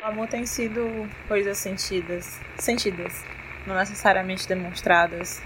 O 0.00 0.06
amor 0.06 0.28
tem 0.28 0.46
sido 0.46 1.08
coisas 1.26 1.58
sentidas, 1.58 2.40
sentidas, 2.56 3.24
não 3.66 3.74
necessariamente 3.74 4.46
demonstradas 4.46 5.42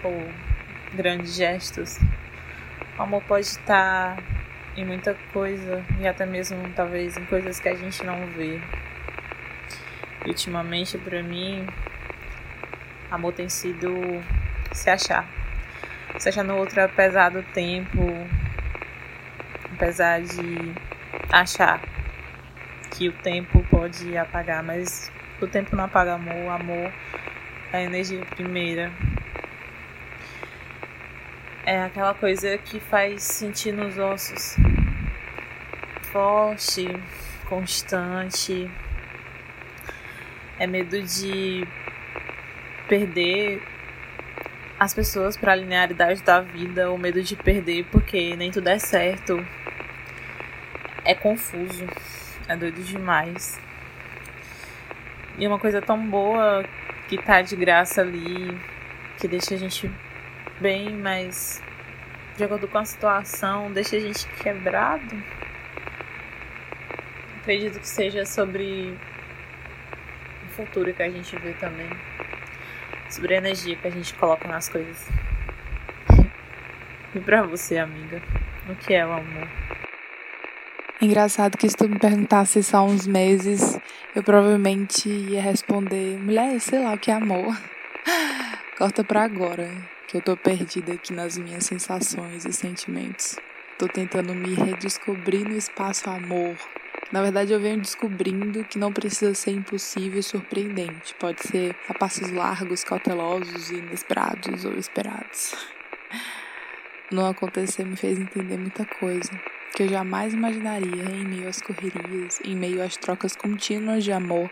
por 0.00 0.12
grandes 0.94 1.34
gestos. 1.34 1.98
O 2.98 3.02
amor 3.02 3.22
pode 3.24 3.44
estar 3.44 4.16
em 4.74 4.86
muita 4.86 5.14
coisa 5.34 5.84
e 6.00 6.08
até 6.08 6.24
mesmo 6.24 6.66
talvez 6.74 7.14
em 7.18 7.26
coisas 7.26 7.60
que 7.60 7.68
a 7.68 7.74
gente 7.74 8.02
não 8.02 8.26
vê. 8.28 8.58
E, 10.24 10.28
ultimamente 10.28 10.96
para 10.96 11.22
mim, 11.22 11.66
amor 13.10 13.34
tem 13.34 13.50
sido 13.50 13.92
se 14.72 14.88
achar. 14.88 15.28
Se 16.18 16.30
achar 16.30 16.42
no 16.42 16.56
outro 16.56 16.82
apesar 16.82 17.28
do 17.28 17.42
tempo, 17.42 18.00
apesar 19.74 20.22
de 20.22 20.72
achar 21.30 21.91
que 22.92 23.08
o 23.08 23.12
tempo 23.12 23.64
pode 23.70 24.16
apagar, 24.16 24.62
mas 24.62 25.10
o 25.40 25.46
tempo 25.46 25.74
não 25.74 25.84
apaga 25.84 26.14
amor, 26.14 26.34
o 26.34 26.50
amor 26.50 26.92
é 27.72 27.78
a 27.78 27.82
energia 27.82 28.24
primeira. 28.26 28.92
É 31.64 31.82
aquela 31.82 32.12
coisa 32.14 32.58
que 32.58 32.80
faz 32.80 33.22
sentir 33.22 33.72
nos 33.72 33.96
ossos. 33.96 34.56
Forte, 36.02 36.88
constante. 37.48 38.70
É 40.58 40.66
medo 40.66 41.00
de 41.02 41.66
perder 42.88 43.62
as 44.78 44.92
pessoas 44.92 45.36
para 45.36 45.52
a 45.52 45.56
linearidade 45.56 46.22
da 46.22 46.40
vida, 46.40 46.90
ou 46.90 46.98
medo 46.98 47.22
de 47.22 47.36
perder 47.36 47.86
porque 47.90 48.34
nem 48.36 48.50
tudo 48.50 48.68
é 48.68 48.78
certo. 48.78 49.44
É 51.04 51.14
confuso. 51.14 51.86
É 52.48 52.56
doido 52.56 52.82
demais. 52.82 53.60
E 55.38 55.46
uma 55.46 55.58
coisa 55.58 55.80
tão 55.80 56.04
boa 56.06 56.64
que 57.08 57.16
tá 57.16 57.40
de 57.40 57.56
graça 57.56 58.00
ali, 58.00 58.58
que 59.18 59.28
deixa 59.28 59.54
a 59.54 59.58
gente 59.58 59.90
bem, 60.60 60.90
mas 60.90 61.62
de 62.36 62.44
acordo 62.44 62.66
com 62.66 62.78
a 62.78 62.84
situação, 62.84 63.70
deixa 63.72 63.96
a 63.96 64.00
gente 64.00 64.26
quebrado. 64.42 65.22
Acredito 67.40 67.80
que 67.80 67.88
seja 67.88 68.24
sobre 68.24 68.96
o 70.44 70.48
futuro 70.50 70.92
que 70.92 71.02
a 71.02 71.10
gente 71.10 71.36
vê 71.38 71.52
também. 71.54 71.88
Sobre 73.10 73.34
a 73.34 73.38
energia 73.38 73.76
que 73.76 73.88
a 73.88 73.90
gente 73.90 74.14
coloca 74.14 74.48
nas 74.48 74.68
coisas. 74.68 75.08
E 77.14 77.20
pra 77.20 77.42
você, 77.42 77.76
amiga, 77.76 78.22
o 78.70 78.74
que 78.74 78.94
é 78.94 79.04
o 79.04 79.12
amor? 79.12 79.46
Engraçado 81.02 81.58
que 81.58 81.68
se 81.68 81.76
tu 81.76 81.88
me 81.88 81.98
perguntasse 81.98 82.62
só 82.62 82.84
uns 82.84 83.08
meses, 83.08 83.76
eu 84.14 84.22
provavelmente 84.22 85.08
ia 85.08 85.42
responder, 85.42 86.16
mulher, 86.16 86.60
sei 86.60 86.78
lá 86.78 86.94
o 86.94 86.98
que 86.98 87.10
é 87.10 87.14
amor. 87.14 87.60
Corta 88.78 89.02
pra 89.02 89.24
agora, 89.24 89.68
que 90.06 90.16
eu 90.16 90.22
tô 90.22 90.36
perdida 90.36 90.92
aqui 90.92 91.12
nas 91.12 91.36
minhas 91.36 91.66
sensações 91.66 92.44
e 92.44 92.52
sentimentos. 92.52 93.34
Tô 93.76 93.88
tentando 93.88 94.32
me 94.32 94.54
redescobrir 94.54 95.44
no 95.44 95.56
espaço 95.56 96.08
amor. 96.08 96.54
Na 97.10 97.20
verdade, 97.20 97.52
eu 97.52 97.58
venho 97.58 97.80
descobrindo 97.80 98.62
que 98.62 98.78
não 98.78 98.92
precisa 98.92 99.34
ser 99.34 99.50
impossível 99.50 100.20
e 100.20 100.22
surpreendente. 100.22 101.16
Pode 101.16 101.42
ser 101.42 101.74
a 101.88 101.94
passos 101.94 102.30
largos, 102.30 102.84
cautelosos, 102.84 103.70
inesperados 103.70 104.64
ou 104.64 104.78
esperados. 104.78 105.52
Não 107.10 107.28
acontecer 107.28 107.84
me 107.84 107.96
fez 107.96 108.20
entender 108.20 108.56
muita 108.56 108.86
coisa 108.86 109.32
que 109.74 109.84
eu 109.84 109.88
jamais 109.88 110.34
imaginaria 110.34 111.04
em 111.04 111.24
meio 111.24 111.48
às 111.48 111.60
correrias, 111.60 112.40
em 112.44 112.54
meio 112.54 112.82
às 112.82 112.96
trocas 112.96 113.34
contínuas 113.34 114.04
de 114.04 114.12
amor. 114.12 114.50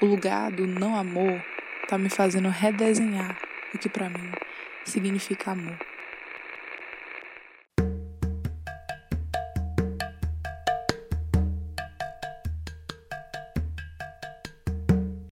O 0.00 0.06
lugar 0.06 0.50
do 0.50 0.66
não 0.66 0.96
amor 0.96 1.42
tá 1.88 1.96
me 1.96 2.10
fazendo 2.10 2.48
redesenhar 2.48 3.38
o 3.74 3.78
que 3.78 3.88
para 3.88 4.10
mim 4.10 4.32
significa 4.84 5.52
amor. 5.52 5.78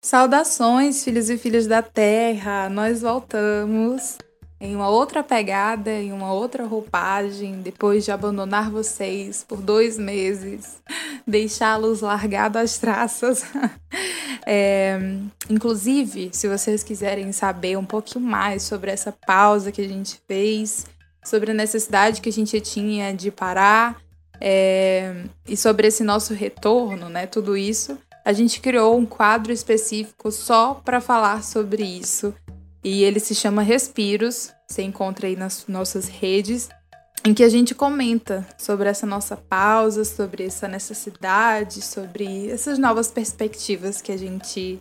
Saudações, 0.00 1.02
filhos 1.02 1.30
e 1.30 1.38
filhas 1.38 1.66
da 1.66 1.80
Terra! 1.80 2.68
Nós 2.68 3.00
voltamos 3.00 4.18
em 4.62 4.76
uma 4.76 4.88
outra 4.88 5.24
pegada, 5.24 5.90
em 5.90 6.12
uma 6.12 6.32
outra 6.32 6.64
roupagem, 6.64 7.60
depois 7.62 8.04
de 8.04 8.12
abandonar 8.12 8.70
vocês 8.70 9.44
por 9.46 9.60
dois 9.60 9.98
meses, 9.98 10.80
deixá-los 11.26 12.00
largados 12.00 12.62
às 12.62 12.78
traças. 12.78 13.44
É, 14.44 14.98
inclusive, 15.48 16.30
se 16.32 16.48
vocês 16.48 16.82
quiserem 16.82 17.30
saber 17.30 17.78
um 17.78 17.84
pouquinho 17.84 18.24
mais 18.24 18.64
sobre 18.64 18.90
essa 18.90 19.12
pausa 19.24 19.70
que 19.70 19.80
a 19.80 19.86
gente 19.86 20.20
fez, 20.26 20.84
sobre 21.24 21.52
a 21.52 21.54
necessidade 21.54 22.20
que 22.20 22.28
a 22.28 22.32
gente 22.32 22.60
tinha 22.60 23.14
de 23.14 23.30
parar 23.30 24.02
é, 24.40 25.14
e 25.46 25.56
sobre 25.56 25.86
esse 25.86 26.02
nosso 26.02 26.34
retorno, 26.34 27.08
né? 27.08 27.24
Tudo 27.24 27.56
isso, 27.56 27.96
a 28.24 28.32
gente 28.32 28.60
criou 28.60 28.98
um 28.98 29.06
quadro 29.06 29.52
específico 29.52 30.32
só 30.32 30.74
para 30.74 31.00
falar 31.00 31.44
sobre 31.44 31.84
isso 31.84 32.34
e 32.82 33.04
ele 33.04 33.20
se 33.20 33.34
chama 33.34 33.62
Respiros. 33.62 34.52
Você 34.68 34.82
encontra 34.82 35.26
aí 35.26 35.36
nas 35.36 35.66
nossas 35.68 36.08
redes, 36.08 36.68
em 37.24 37.32
que 37.32 37.44
a 37.44 37.48
gente 37.48 37.74
comenta 37.74 38.46
sobre 38.58 38.88
essa 38.88 39.06
nossa 39.06 39.36
pausa, 39.36 40.04
sobre 40.04 40.46
essa 40.46 40.66
necessidade, 40.66 41.82
sobre 41.82 42.50
essas 42.50 42.78
novas 42.78 43.10
perspectivas 43.10 44.00
que 44.00 44.10
a 44.10 44.16
gente 44.16 44.80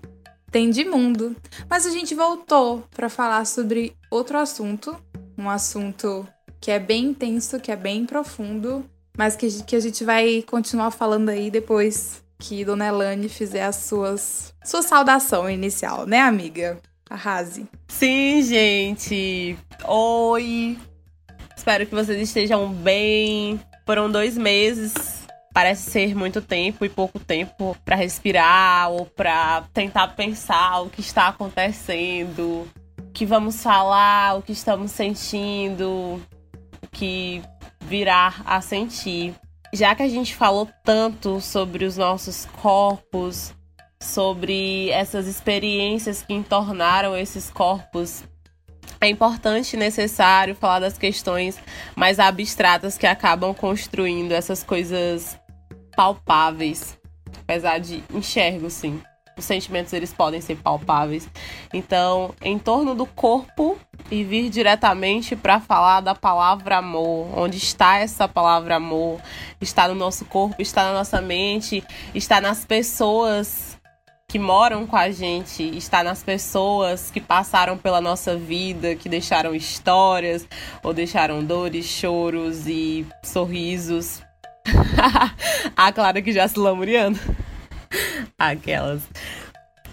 tem 0.50 0.69
de 0.69 0.84
mundo. 0.84 1.35
Mas 1.69 1.85
a 1.85 1.89
gente 1.89 2.16
voltou 2.16 2.84
para 2.91 3.09
falar 3.09 3.45
sobre 3.45 3.95
outro 4.09 4.38
assunto, 4.38 4.95
um 5.38 5.50
assunto 5.50 6.28
que 6.59 6.72
é 6.72 6.79
bem 6.79 7.06
intenso, 7.06 7.59
que 7.59 7.72
é 7.72 7.75
bem 7.75 8.06
profundo, 8.06 8.85
mas 9.18 9.35
que, 9.35 9.63
que 9.63 9.75
a 9.75 9.79
gente 9.79 10.03
vai 10.03 10.44
continuar 10.44 10.91
falando 10.91 11.29
aí 11.29 11.50
depois 11.50 12.23
que 12.39 12.66
Dona 12.66 12.88
Elane 12.88 13.29
fizer 13.29 13.63
as 13.63 13.75
suas 13.78 14.53
sua 14.63 14.81
saudação 14.81 15.50
inicial, 15.50 16.06
né, 16.06 16.19
amiga? 16.22 16.79
Arrase. 17.11 17.67
Sim, 17.89 18.41
gente. 18.41 19.57
Oi. 19.85 20.79
Espero 21.57 21.85
que 21.85 21.94
vocês 21.94 22.22
estejam 22.22 22.72
bem. 22.72 23.59
Foram 23.85 24.09
dois 24.09 24.38
meses. 24.38 25.27
Parece 25.53 25.91
ser 25.91 26.16
muito 26.16 26.41
tempo 26.41 26.85
e 26.85 26.89
pouco 26.89 27.19
tempo 27.19 27.75
para 27.83 27.97
respirar 27.97 28.89
ou 28.89 29.05
para 29.05 29.66
tentar 29.73 30.07
pensar 30.16 30.79
o 30.79 30.89
que 30.89 31.01
está 31.01 31.27
acontecendo, 31.27 32.66
o 32.97 33.11
que 33.11 33.25
vamos 33.25 33.61
falar, 33.61 34.38
o 34.38 34.41
que 34.41 34.53
estamos 34.53 34.91
sentindo, 34.91 36.21
o 36.81 36.88
que 36.89 37.41
virá 37.81 38.35
a 38.45 38.61
sentir. 38.61 39.35
Já 39.73 39.94
que 39.94 40.03
a 40.03 40.07
gente 40.07 40.33
falou 40.33 40.69
tanto 40.85 41.41
sobre 41.41 41.83
os 41.83 41.97
nossos 41.97 42.45
corpos, 42.61 43.53
sobre 44.01 44.89
essas 44.89 45.28
experiências 45.28 46.23
que 46.23 46.34
entornaram 46.34 47.16
esses 47.16 47.50
corpos. 47.50 48.23
É 49.00 49.07
importante 49.07 49.73
e 49.73 49.79
necessário 49.79 50.56
falar 50.56 50.79
das 50.79 50.97
questões 50.97 51.59
mais 51.95 52.19
abstratas 52.19 52.97
que 52.97 53.07
acabam 53.07 53.53
construindo 53.53 54.31
essas 54.31 54.63
coisas 54.63 55.39
palpáveis. 55.95 57.00
Apesar 57.44 57.79
de 57.79 58.03
enxergo, 58.13 58.69
sim. 58.69 59.01
Os 59.38 59.45
sentimentos 59.45 59.94
eles 59.94 60.13
podem 60.13 60.41
ser 60.41 60.57
palpáveis. 60.57 61.28
Então, 61.73 62.35
em 62.41 62.59
torno 62.59 62.94
do 62.94 63.06
corpo 63.06 63.78
e 64.09 64.23
vir 64.23 64.50
diretamente 64.50 65.35
para 65.35 65.59
falar 65.59 66.01
da 66.01 66.13
palavra 66.13 66.78
amor. 66.78 67.28
Onde 67.38 67.57
está 67.57 67.97
essa 67.97 68.28
palavra 68.28 68.75
amor? 68.75 69.19
Está 69.59 69.88
no 69.88 69.95
nosso 69.95 70.25
corpo, 70.25 70.62
está 70.62 70.83
na 70.83 70.94
nossa 70.94 71.21
mente, 71.21 71.83
está 72.13 72.42
nas 72.42 72.65
pessoas 72.65 73.70
que 74.31 74.39
moram 74.39 74.88
com 74.88 74.95
a 74.95 75.12
gente, 75.12 75.62
está 75.78 76.01
nas 76.01 76.24
pessoas 76.24 77.12
que 77.12 77.19
passaram 77.19 77.78
pela 77.78 78.00
nossa 78.00 78.33
vida, 78.33 78.95
que 78.95 79.10
deixaram 79.10 79.54
histórias, 79.54 80.48
ou 80.81 80.94
deixaram 80.94 81.44
dores, 81.44 81.86
choros 81.86 82.66
e 82.66 83.06
sorrisos. 83.22 84.24
a 85.75 85.92
Clara 85.92 86.22
que 86.22 86.31
já 86.31 86.48
se 86.48 86.57
lamuriando. 86.57 87.19
Aquelas. 88.39 89.01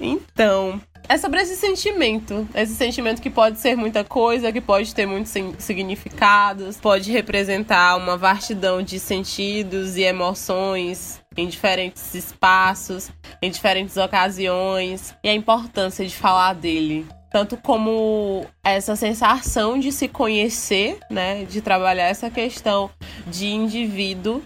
Então, 0.01 0.81
é 1.09 1.17
sobre 1.17 1.41
esse 1.41 1.57
sentimento. 1.57 2.47
Esse 2.55 2.75
sentimento 2.75 3.23
que 3.23 3.31
pode 3.31 3.59
ser 3.59 3.77
muita 3.77 4.05
coisa, 4.05 4.53
que 4.53 4.61
pode 4.61 4.95
ter 4.95 5.07
muitos 5.07 5.33
significados, 5.59 6.77
pode 6.77 7.11
representar 7.11 7.97
uma 7.97 8.17
vastidão 8.17 8.83
de 8.83 8.99
sentidos 8.99 9.97
e 9.97 10.03
emoções 10.03 11.21
em 11.37 11.49
diferentes 11.49 12.15
espaços, 12.15 13.11
em 13.41 13.51
diferentes 13.51 13.97
ocasiões, 13.97 15.15
e 15.23 15.29
a 15.29 15.35
importância 15.35 16.05
de 16.05 16.15
falar 16.15 16.53
dele. 16.53 17.07
Tanto 17.31 17.57
como 17.59 18.47
essa 18.65 18.97
sensação 18.97 19.79
de 19.79 19.93
se 19.93 20.09
conhecer, 20.09 20.99
né? 21.11 21.45
De 21.45 21.61
trabalhar 21.61 22.07
essa 22.07 22.31
questão 22.31 22.91
de 23.27 23.47
indivíduo 23.47 24.43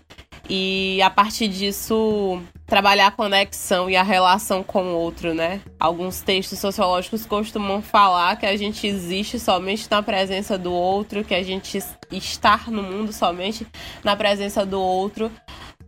E 0.49 1.01
a 1.03 1.09
partir 1.09 1.49
disso, 1.49 2.43
trabalhar 2.67 3.09
a 3.09 3.11
conexão 3.11 3.89
e 3.89 3.97
a 3.97 4.03
relação 4.03 4.63
com 4.63 4.83
o 4.85 4.97
outro, 4.97 5.35
né? 5.35 5.61
Alguns 5.79 6.21
textos 6.21 6.59
sociológicos 6.59 7.25
costumam 7.25 7.81
falar 7.81 8.37
que 8.37 8.47
a 8.47 8.57
gente 8.57 8.87
existe 8.87 9.39
somente 9.39 9.87
na 9.91 10.03
presença 10.03 10.59
do 10.59 10.73
outro, 10.73 11.25
que 11.25 11.35
a 11.35 11.43
gente 11.43 11.79
está 12.11 12.61
no 12.69 12.83
mundo 12.83 13.13
somente 13.13 13.67
na 14.03 14.17
presença 14.17 14.67
do 14.67 14.81
outro. 14.81 15.31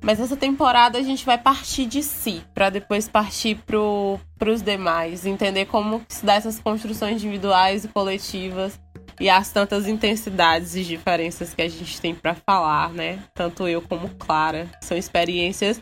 Mas 0.00 0.20
essa 0.20 0.36
temporada 0.36 0.98
a 0.98 1.02
gente 1.02 1.24
vai 1.24 1.38
partir 1.38 1.86
de 1.86 2.02
si, 2.02 2.42
para 2.54 2.68
depois 2.68 3.08
partir 3.08 3.58
para 3.66 4.50
os 4.50 4.60
demais, 4.60 5.24
entender 5.24 5.64
como 5.64 6.02
se 6.08 6.24
dá 6.26 6.34
essas 6.34 6.58
construções 6.58 7.14
individuais 7.14 7.86
e 7.86 7.88
coletivas 7.88 8.78
e 9.20 9.30
as 9.30 9.50
tantas 9.50 9.86
intensidades 9.86 10.74
e 10.74 10.82
diferenças 10.82 11.54
que 11.54 11.62
a 11.62 11.68
gente 11.68 12.00
tem 12.00 12.14
para 12.14 12.34
falar, 12.34 12.90
né? 12.90 13.20
Tanto 13.34 13.68
eu 13.68 13.80
como 13.80 14.08
Clara. 14.10 14.68
São 14.80 14.96
experiências 14.96 15.80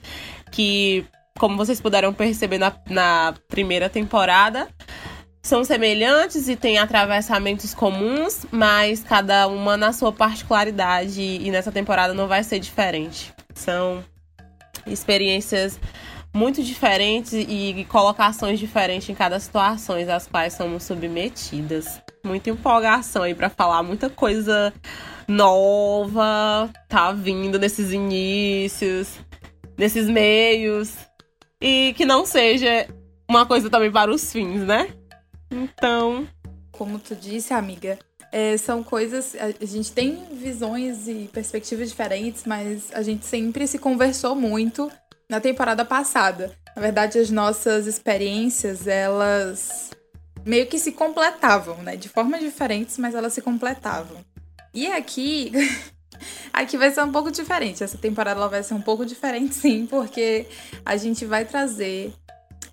que, 0.51 1.05
como 1.39 1.57
vocês 1.57 1.81
puderam 1.81 2.13
perceber 2.13 2.59
na, 2.59 2.73
na 2.89 3.35
primeira 3.49 3.89
temporada, 3.89 4.69
são 5.43 5.65
semelhantes 5.65 6.49
e 6.49 6.55
têm 6.55 6.79
atravessamentos 6.79 7.75
comuns, 7.75 8.47
mas 8.51 9.03
cada 9.03 9.49
uma 9.49 9.77
na 9.77 9.93
sua 9.93 10.13
particularidade 10.13 11.21
e 11.21 11.51
nessa 11.51 11.73
temporada 11.73 12.15
não 12.15 12.29
vai 12.29 12.45
ser 12.45 12.59
diferente. 12.61 13.33
São 13.55 14.05
experiências 14.87 15.81
muito 16.35 16.63
diferentes 16.63 17.33
e 17.33 17.87
colocações 17.89 18.59
diferentes 18.59 19.09
em 19.09 19.15
cada 19.15 19.39
situação 19.39 19.97
às 20.15 20.27
quais 20.27 20.55
somos 20.55 20.83
submetidas. 20.85 22.02
Muita 22.25 22.51
empolgação 22.51 23.23
aí 23.23 23.35
para 23.35 23.51
falar 23.51 23.83
muita 23.83 24.09
coisa 24.09 24.73
nova, 25.27 26.71
tá 26.89 27.13
vindo 27.13 27.59
nesses 27.59 27.93
inícios, 27.93 29.19
nesses 29.77 30.09
meios 30.09 30.95
e 31.61 31.95
que 31.97 32.05
não 32.05 32.27
seja 32.27 32.87
uma 33.29 33.47
coisa 33.47 33.71
também 33.71 33.91
para 33.91 34.11
os 34.11 34.33
fins, 34.33 34.61
né? 34.61 34.89
Então, 35.51 36.27
como 36.71 36.99
tu 36.99 37.15
disse, 37.15 37.55
amiga, 37.55 37.99
é, 38.33 38.57
são 38.57 38.83
coisas. 38.83 39.37
A 39.37 39.65
gente 39.65 39.93
tem 39.93 40.25
visões 40.33 41.07
e 41.07 41.31
perspectivas 41.33 41.91
diferentes, 41.91 42.45
mas 42.45 42.91
a 42.93 43.03
gente 43.03 43.27
sempre 43.27 43.67
se 43.67 43.79
conversou 43.79 44.35
muito 44.35 44.91
na 45.29 45.41
temporada 45.41 45.85
passada. 45.85 46.53
Na 46.75 46.83
verdade, 46.83 47.19
as 47.19 47.31
nossas 47.31 47.87
experiências, 47.87 48.87
elas 48.87 49.91
meio 50.45 50.67
que 50.67 50.79
se 50.79 50.93
completavam, 50.93 51.77
né? 51.83 51.97
De 51.97 52.09
formas 52.09 52.41
diferentes, 52.41 52.99
mas 52.99 53.15
elas 53.15 53.33
se 53.33 53.43
completavam. 53.43 54.25
E 54.75 54.87
aqui. 54.87 55.53
aqui 56.53 56.77
vai 56.77 56.91
ser 56.91 57.03
um 57.03 57.13
pouco 57.13 57.31
diferente. 57.31 57.83
Essa 57.83 57.99
temporada 57.99 58.39
ela 58.39 58.49
vai 58.49 58.63
ser 58.63 58.75
um 58.75 58.81
pouco 58.81 59.05
diferente, 59.05 59.55
sim, 59.57 59.87
porque 59.87 60.47
a 60.85 60.97
gente 60.97 61.25
vai 61.25 61.45
trazer 61.45 62.13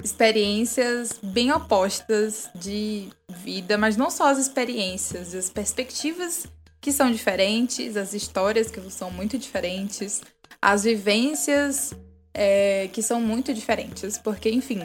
experiências 0.03 1.19
bem 1.21 1.51
opostas 1.51 2.49
de 2.55 3.09
vida, 3.27 3.77
mas 3.77 3.97
não 3.97 4.09
só 4.09 4.29
as 4.29 4.37
experiências, 4.37 5.35
as 5.35 5.49
perspectivas 5.49 6.47
que 6.79 6.93
são 6.93 7.11
diferentes, 7.11 7.97
as 7.97 8.13
histórias 8.13 8.71
que 8.71 8.79
são 8.89 9.11
muito 9.11 9.37
diferentes, 9.37 10.21
as 10.61 10.83
vivências 10.83 11.93
é, 12.33 12.89
que 12.93 13.01
são 13.01 13.19
muito 13.19 13.53
diferentes, 13.53 14.17
porque, 14.17 14.49
enfim, 14.49 14.81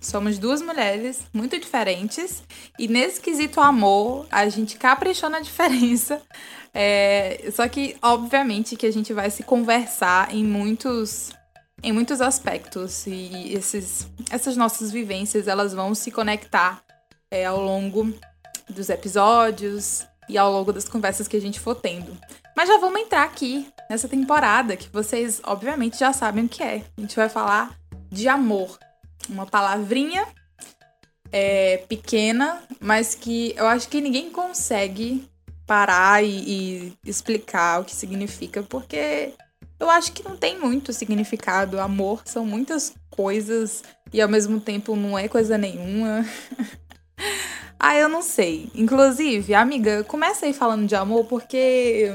somos 0.00 0.38
duas 0.38 0.62
mulheres 0.62 1.22
muito 1.32 1.58
diferentes 1.58 2.42
e 2.78 2.88
nesse 2.88 3.20
quesito 3.20 3.60
amor 3.60 4.26
a 4.30 4.48
gente 4.48 4.76
caprichou 4.76 5.28
na 5.28 5.40
diferença. 5.40 6.20
É, 6.72 7.50
só 7.52 7.66
que, 7.68 7.96
obviamente, 8.00 8.76
que 8.76 8.86
a 8.86 8.92
gente 8.92 9.12
vai 9.12 9.30
se 9.30 9.42
conversar 9.42 10.32
em 10.34 10.44
muitos 10.44 11.32
em 11.82 11.92
muitos 11.92 12.20
aspectos 12.20 13.06
e 13.06 13.54
esses, 13.54 14.06
essas 14.30 14.54
nossas 14.54 14.90
vivências 14.90 15.48
elas 15.48 15.72
vão 15.72 15.94
se 15.94 16.10
conectar 16.10 16.82
é, 17.30 17.46
ao 17.46 17.58
longo 17.58 18.12
dos 18.68 18.90
episódios 18.90 20.06
e 20.28 20.36
ao 20.36 20.52
longo 20.52 20.72
das 20.72 20.88
conversas 20.88 21.26
que 21.26 21.36
a 21.36 21.40
gente 21.40 21.58
for 21.58 21.74
tendo. 21.74 22.16
Mas 22.56 22.68
já 22.68 22.78
vamos 22.78 23.00
entrar 23.00 23.22
aqui 23.22 23.66
nessa 23.88 24.08
temporada 24.08 24.76
que 24.76 24.88
vocês, 24.90 25.40
obviamente, 25.44 25.98
já 25.98 26.12
sabem 26.12 26.44
o 26.44 26.48
que 26.48 26.62
é. 26.62 26.84
A 26.98 27.00
gente 27.00 27.16
vai 27.16 27.28
falar 27.28 27.74
de 28.10 28.28
amor. 28.28 28.78
Uma 29.30 29.46
palavrinha 29.46 30.26
é, 31.32 31.78
pequena, 31.88 32.62
mas 32.80 33.14
que 33.14 33.54
eu 33.56 33.66
acho 33.66 33.88
que 33.88 34.00
ninguém 34.00 34.30
consegue 34.30 35.28
parar 35.66 36.24
e, 36.24 36.28
e 36.28 36.92
explicar 37.06 37.80
o 37.80 37.84
que 37.84 37.94
significa, 37.94 38.62
porque 38.62 39.32
eu 39.78 39.88
acho 39.88 40.12
que 40.12 40.22
não 40.22 40.36
tem 40.36 40.58
muito 40.58 40.92
significado. 40.92 41.80
Amor 41.80 42.22
são 42.24 42.44
muitas 42.44 42.92
coisas 43.08 43.82
e 44.12 44.20
ao 44.20 44.28
mesmo 44.28 44.60
tempo 44.60 44.96
não 44.96 45.18
é 45.18 45.28
coisa 45.28 45.56
nenhuma. 45.56 46.26
ah, 47.78 47.96
eu 47.96 48.08
não 48.08 48.20
sei. 48.20 48.70
Inclusive, 48.74 49.54
amiga, 49.54 50.04
começa 50.04 50.44
aí 50.44 50.52
falando 50.52 50.86
de 50.86 50.94
amor, 50.94 51.24
porque 51.24 52.12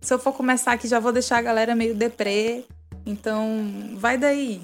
se 0.00 0.14
eu 0.14 0.18
for 0.18 0.32
começar 0.32 0.72
aqui, 0.72 0.86
já 0.86 1.00
vou 1.00 1.12
deixar 1.12 1.38
a 1.38 1.42
galera 1.42 1.74
meio 1.74 1.94
deprê. 1.94 2.64
Então, 3.04 3.94
vai 3.96 4.16
daí. 4.16 4.60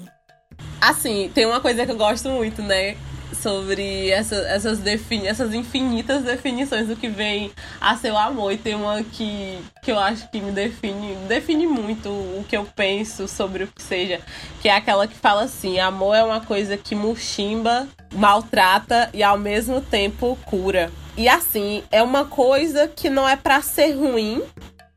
Assim, 0.83 1.31
tem 1.33 1.45
uma 1.45 1.61
coisa 1.61 1.85
que 1.85 1.93
eu 1.93 1.95
gosto 1.95 2.27
muito, 2.27 2.61
né? 2.61 2.97
Sobre 3.41 4.09
essa, 4.09 4.35
essas, 4.35 4.79
defini 4.79 5.27
essas 5.27 5.53
infinitas 5.53 6.23
definições 6.23 6.87
do 6.87 6.95
que 6.97 7.07
vem 7.07 7.51
a 7.79 7.95
seu 7.95 8.17
amor. 8.17 8.51
E 8.51 8.57
tem 8.57 8.75
uma 8.75 9.01
que, 9.01 9.59
que 9.81 9.89
eu 9.89 9.97
acho 9.97 10.29
que 10.29 10.41
me 10.41 10.51
define, 10.51 11.15
define 11.25 11.65
muito 11.67 12.09
o 12.09 12.45
que 12.49 12.57
eu 12.57 12.65
penso 12.65 13.29
sobre 13.29 13.63
o 13.63 13.67
que 13.67 13.81
seja. 13.81 14.19
Que 14.61 14.67
é 14.67 14.75
aquela 14.75 15.07
que 15.07 15.15
fala 15.15 15.43
assim: 15.43 15.79
amor 15.79 16.15
é 16.15 16.23
uma 16.23 16.41
coisa 16.41 16.75
que 16.75 16.95
muximba, 16.95 17.87
maltrata 18.13 19.09
e 19.13 19.23
ao 19.23 19.37
mesmo 19.37 19.79
tempo 19.79 20.37
cura. 20.45 20.91
E 21.15 21.29
assim, 21.29 21.81
é 21.91 22.03
uma 22.03 22.25
coisa 22.25 22.89
que 22.89 23.09
não 23.09 23.27
é 23.27 23.37
para 23.37 23.61
ser 23.61 23.93
ruim, 23.93 24.43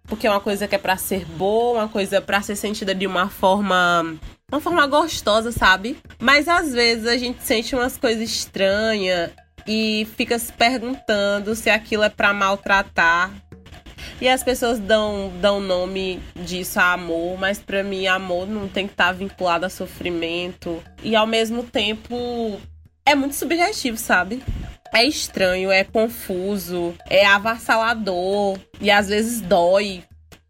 porque 0.09 0.27
é 0.27 0.31
uma 0.31 0.41
coisa 0.41 0.67
que 0.67 0.75
é 0.75 0.79
para 0.79 0.97
ser 0.97 1.25
boa, 1.25 1.83
uma 1.83 1.88
coisa 1.88 2.21
para 2.21 2.43
ser 2.43 2.56
sentida 2.56 2.93
de 2.93 3.06
uma 3.06 3.29
forma 3.29 4.19
uma 4.51 4.61
forma 4.61 4.87
gostosa, 4.87 5.51
sabe? 5.51 5.97
Mas 6.21 6.49
às 6.49 6.73
vezes 6.73 7.07
a 7.07 7.17
gente 7.17 7.43
sente 7.43 7.75
umas 7.75 7.97
coisas 7.97 8.23
estranhas 8.23 9.31
e 9.67 10.07
fica 10.17 10.39
se 10.39 10.53
perguntando 10.53 11.55
se 11.55 11.69
aquilo 11.69 12.05
é 12.05 12.09
para 12.09 12.33
maltratar. 12.33 13.33
E 14.21 14.29
as 14.29 14.43
pessoas 14.43 14.79
dão 14.79 15.33
dão 15.41 15.61
nome 15.61 16.23
disso 16.35 16.79
a 16.79 16.93
amor, 16.93 17.39
mas 17.39 17.59
para 17.59 17.83
mim 17.83 18.07
amor 18.07 18.47
não 18.47 18.69
tem 18.69 18.87
que 18.87 18.93
estar 18.93 19.07
tá 19.07 19.13
vinculado 19.13 19.67
a 19.67 19.69
sofrimento 19.69 20.83
e 21.03 21.17
ao 21.17 21.26
mesmo 21.26 21.62
tempo 21.65 22.61
é 23.05 23.15
muito 23.15 23.35
subjetivo, 23.35 23.97
sabe? 23.97 24.43
é 24.95 25.05
estranho, 25.05 25.71
é 25.71 25.85
confuso, 25.85 26.95
é 27.11 27.26
avassalador 27.26 28.59
e 28.81 28.91
às 28.91 29.09
vezes 29.09 29.43
dói, 29.43 30.03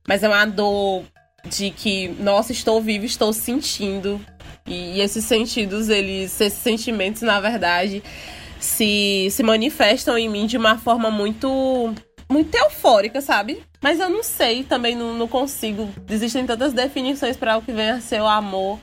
mas 0.07 0.23
é 0.23 0.29
uma 0.29 0.45
dor 0.45 1.05
de 1.49 1.71
que, 1.71 2.09
nossa, 2.21 2.53
estou 2.53 2.81
vivo, 2.81 3.05
estou 3.05 3.33
sentindo. 3.33 4.21
E, 4.67 4.97
e 4.97 5.01
esses 5.01 5.25
sentidos, 5.25 5.89
eles, 5.89 6.41
esses 6.41 6.59
sentimentos, 6.59 7.23
na 7.23 7.41
verdade, 7.41 8.03
se, 8.59 9.29
se 9.31 9.43
manifestam 9.43 10.19
em 10.19 10.29
mim 10.29 10.47
de 10.47 10.57
uma 10.57 10.79
forma 10.79 11.11
muito 11.11 11.95
muito 12.29 12.55
eufórica, 12.57 13.21
sabe? 13.21 13.63
Mas 13.81 14.01
eu 14.01 14.11
não 14.11 14.23
sei, 14.23 14.65
também 14.65 14.97
não, 14.97 15.15
não 15.15 15.29
consigo. 15.29 15.89
Existem 16.11 16.45
tantas 16.45 16.73
definições 16.73 17.37
para 17.37 17.57
o 17.57 17.63
que 17.63 17.73
vem 17.73 17.91
a 17.91 18.01
ser 18.01 18.21
o 18.21 18.27
amor. 18.27 18.81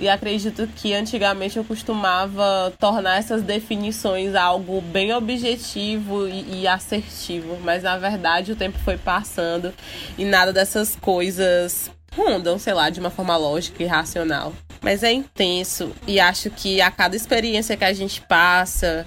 E 0.00 0.08
acredito 0.08 0.66
que 0.76 0.94
antigamente 0.94 1.58
eu 1.58 1.64
costumava 1.64 2.72
tornar 2.78 3.18
essas 3.18 3.42
definições 3.42 4.34
algo 4.34 4.80
bem 4.80 5.12
objetivo 5.12 6.26
e, 6.26 6.62
e, 6.62 6.66
assertivo. 6.66 7.58
Mas 7.62 7.82
na 7.82 7.98
verdade 7.98 8.50
o 8.50 8.56
tempo 8.56 8.78
foi 8.78 8.96
passando 8.96 9.74
e 10.16 10.24
nada 10.24 10.54
dessas 10.54 10.96
coisas 10.96 11.90
rondam, 12.14 12.58
sei 12.58 12.74
lá, 12.74 12.90
de 12.90 13.00
uma 13.00 13.10
forma 13.10 13.36
lógica 13.36 13.82
e 13.82 13.86
racional. 13.86 14.52
Mas 14.80 15.02
é 15.02 15.12
intenso 15.12 15.92
e 16.06 16.18
acho 16.18 16.50
que 16.50 16.80
a 16.80 16.90
cada 16.90 17.14
experiência 17.14 17.76
que 17.76 17.84
a 17.84 17.92
gente 17.92 18.20
passa, 18.22 19.06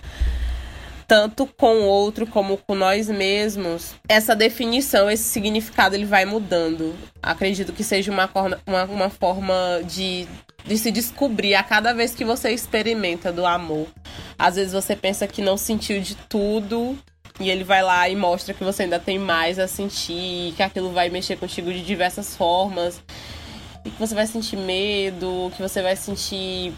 tanto 1.08 1.46
com 1.46 1.82
o 1.82 1.86
outro 1.86 2.28
como 2.28 2.58
com 2.58 2.76
nós 2.76 3.10
mesmos, 3.10 3.96
essa 4.08 4.36
definição, 4.36 5.10
esse 5.10 5.24
significado, 5.24 5.96
ele 5.96 6.06
vai 6.06 6.26
mudando. 6.26 6.96
Acredito 7.22 7.74
que 7.74 7.84
seja 7.84 8.12
uma, 8.12 8.30
uma, 8.66 8.84
uma 8.86 9.10
forma 9.10 9.82
de 9.86 10.28
de 10.66 10.78
se 10.78 10.92
descobrir 10.92 11.56
a 11.56 11.64
cada 11.64 11.94
vez 11.94 12.16
que 12.16 12.24
você 12.24 12.52
experimenta 12.52 13.32
do 13.32 13.46
amor. 13.46 13.88
Às 14.38 14.56
vezes 14.56 14.74
você 14.74 14.96
pensa 14.96 15.28
que 15.28 15.42
não 15.42 15.58
sentiu 15.58 16.00
de 16.00 16.16
tudo 16.16 16.98
e 17.44 17.50
ele 17.50 17.64
vai 17.64 17.82
lá 17.82 18.08
e 18.08 18.16
mostra 18.16 18.54
que 18.54 18.64
você 18.64 18.84
ainda 18.84 19.00
tem 19.00 19.20
mais 19.20 19.60
a 19.60 19.68
sentir, 19.68 20.54
que 20.56 20.64
aquilo 20.64 20.92
vai 20.92 21.10
mexer 21.10 21.38
contigo 21.38 21.72
de 21.72 21.84
diversas 21.84 22.36
formas. 22.36 23.02
E 23.86 23.90
que 23.90 24.00
você 24.00 24.16
vai 24.16 24.26
sentir 24.26 24.56
medo, 24.56 25.52
que 25.56 25.62
você 25.62 25.82
vai 25.82 25.96
sentir 25.96 26.74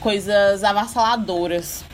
coisas 0.00 0.62
avassaladoras. 0.62 1.84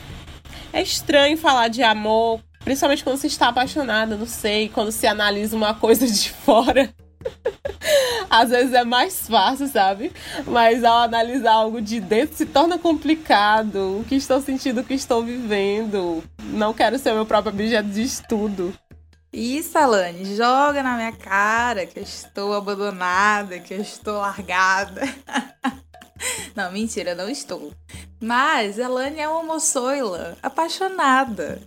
É 0.73 0.81
estranho 0.81 1.37
falar 1.37 1.69
de 1.69 1.81
amor, 1.81 2.41
principalmente 2.63 3.03
quando 3.03 3.17
se 3.17 3.27
está 3.27 3.47
apaixonada, 3.47 4.17
não 4.17 4.27
sei, 4.27 4.67
quando 4.69 4.91
se 4.91 5.07
analisa 5.07 5.55
uma 5.55 5.73
coisa 5.73 6.05
de 6.11 6.29
fora. 6.29 6.93
Às 8.29 8.49
vezes 8.49 8.73
é 8.73 8.83
mais 8.83 9.27
fácil, 9.27 9.67
sabe? 9.67 10.11
Mas 10.45 10.83
ao 10.83 10.99
analisar 10.99 11.53
algo 11.53 11.81
de 11.81 11.99
dentro 11.99 12.35
se 12.35 12.45
torna 12.45 12.77
complicado. 12.77 13.99
O 13.99 14.05
que 14.07 14.15
estou 14.15 14.41
sentindo, 14.41 14.81
o 14.81 14.83
que 14.83 14.93
estou 14.93 15.23
vivendo. 15.23 16.23
Não 16.43 16.73
quero 16.73 16.99
ser 16.99 17.13
meu 17.13 17.25
próprio 17.25 17.53
objeto 17.53 17.89
de 17.89 18.03
estudo. 18.03 18.73
Isso, 19.31 19.77
Alane, 19.77 20.35
joga 20.35 20.81
na 20.81 20.95
minha 20.95 21.11
cara 21.11 21.85
que 21.85 21.99
eu 21.99 22.03
estou 22.03 22.53
abandonada, 22.53 23.59
que 23.59 23.73
eu 23.73 23.81
estou 23.81 24.19
largada. 24.19 25.01
não, 26.55 26.71
mentira, 26.71 27.13
não 27.13 27.29
estou. 27.29 27.71
Mas 28.21 28.79
Alane 28.79 29.19
é 29.19 29.27
uma 29.27 29.43
moçoila 29.43 30.37
apaixonada 30.41 31.61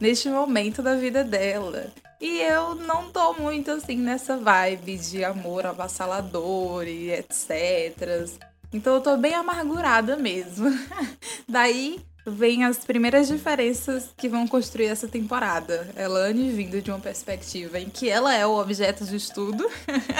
neste 0.00 0.28
momento 0.28 0.82
da 0.82 0.94
vida 0.94 1.24
dela. 1.24 1.92
E 2.20 2.40
eu 2.40 2.74
não 2.74 3.10
tô 3.10 3.34
muito 3.34 3.70
assim 3.70 3.96
nessa 3.96 4.36
vibe 4.36 4.96
de 4.96 5.24
amor 5.24 5.66
avassalador 5.66 6.84
e 6.86 7.10
etc. 7.10 8.26
Então 8.72 8.94
eu 8.94 9.00
tô 9.00 9.16
bem 9.16 9.34
amargurada 9.34 10.16
mesmo. 10.16 10.66
Daí 11.46 12.00
vem 12.26 12.64
as 12.64 12.78
primeiras 12.78 13.28
diferenças 13.28 14.10
que 14.16 14.28
vão 14.28 14.48
construir 14.48 14.86
essa 14.86 15.06
temporada. 15.06 15.88
Elane 15.96 16.50
vindo 16.50 16.80
de 16.82 16.90
uma 16.90 16.98
perspectiva 16.98 17.78
em 17.78 17.88
que 17.88 18.08
ela 18.08 18.34
é 18.34 18.46
o 18.46 18.58
objeto 18.58 19.04
de 19.04 19.16
estudo 19.16 19.70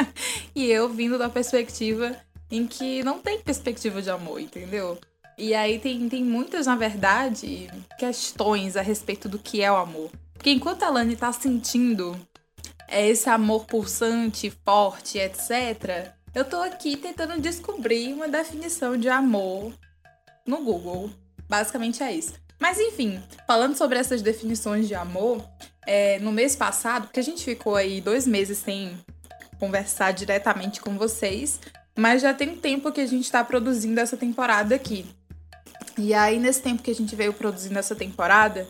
e 0.54 0.70
eu 0.70 0.88
vindo 0.88 1.18
da 1.18 1.28
perspectiva 1.28 2.14
em 2.50 2.66
que 2.66 3.02
não 3.02 3.18
tem 3.18 3.40
perspectiva 3.40 4.00
de 4.00 4.10
amor, 4.10 4.38
entendeu? 4.38 4.96
E 5.38 5.54
aí 5.54 5.78
tem, 5.78 6.08
tem 6.08 6.24
muitas, 6.24 6.66
na 6.66 6.76
verdade, 6.76 7.68
questões 7.98 8.76
a 8.76 8.80
respeito 8.80 9.28
do 9.28 9.38
que 9.38 9.62
é 9.62 9.70
o 9.70 9.76
amor. 9.76 10.10
Porque 10.32 10.50
enquanto 10.50 10.82
a 10.82 10.88
Lani 10.88 11.14
tá 11.14 11.30
sentindo 11.32 12.18
é, 12.88 13.06
esse 13.06 13.28
amor 13.28 13.66
pulsante, 13.66 14.50
forte, 14.64 15.18
etc., 15.18 16.12
eu 16.34 16.44
tô 16.44 16.56
aqui 16.62 16.96
tentando 16.96 17.40
descobrir 17.40 18.12
uma 18.12 18.28
definição 18.28 18.96
de 18.96 19.08
amor 19.08 19.72
no 20.46 20.62
Google. 20.62 21.10
Basicamente 21.48 22.02
é 22.02 22.12
isso. 22.12 22.34
Mas 22.58 22.78
enfim, 22.78 23.22
falando 23.46 23.76
sobre 23.76 23.98
essas 23.98 24.22
definições 24.22 24.88
de 24.88 24.94
amor, 24.94 25.46
é, 25.86 26.18
no 26.18 26.32
mês 26.32 26.56
passado, 26.56 27.04
porque 27.04 27.20
a 27.20 27.22
gente 27.22 27.44
ficou 27.44 27.76
aí 27.76 28.00
dois 28.00 28.26
meses 28.26 28.58
sem 28.58 28.98
conversar 29.58 30.12
diretamente 30.12 30.80
com 30.80 30.96
vocês, 30.96 31.60
mas 31.96 32.22
já 32.22 32.34
tem 32.34 32.56
tempo 32.56 32.92
que 32.92 33.00
a 33.00 33.06
gente 33.06 33.24
está 33.24 33.42
produzindo 33.44 34.00
essa 34.00 34.16
temporada 34.16 34.74
aqui. 34.74 35.06
E 35.98 36.12
aí, 36.12 36.38
nesse 36.38 36.62
tempo 36.62 36.82
que 36.82 36.90
a 36.90 36.94
gente 36.94 37.14
veio 37.16 37.32
produzindo 37.32 37.78
essa 37.78 37.94
temporada, 37.94 38.66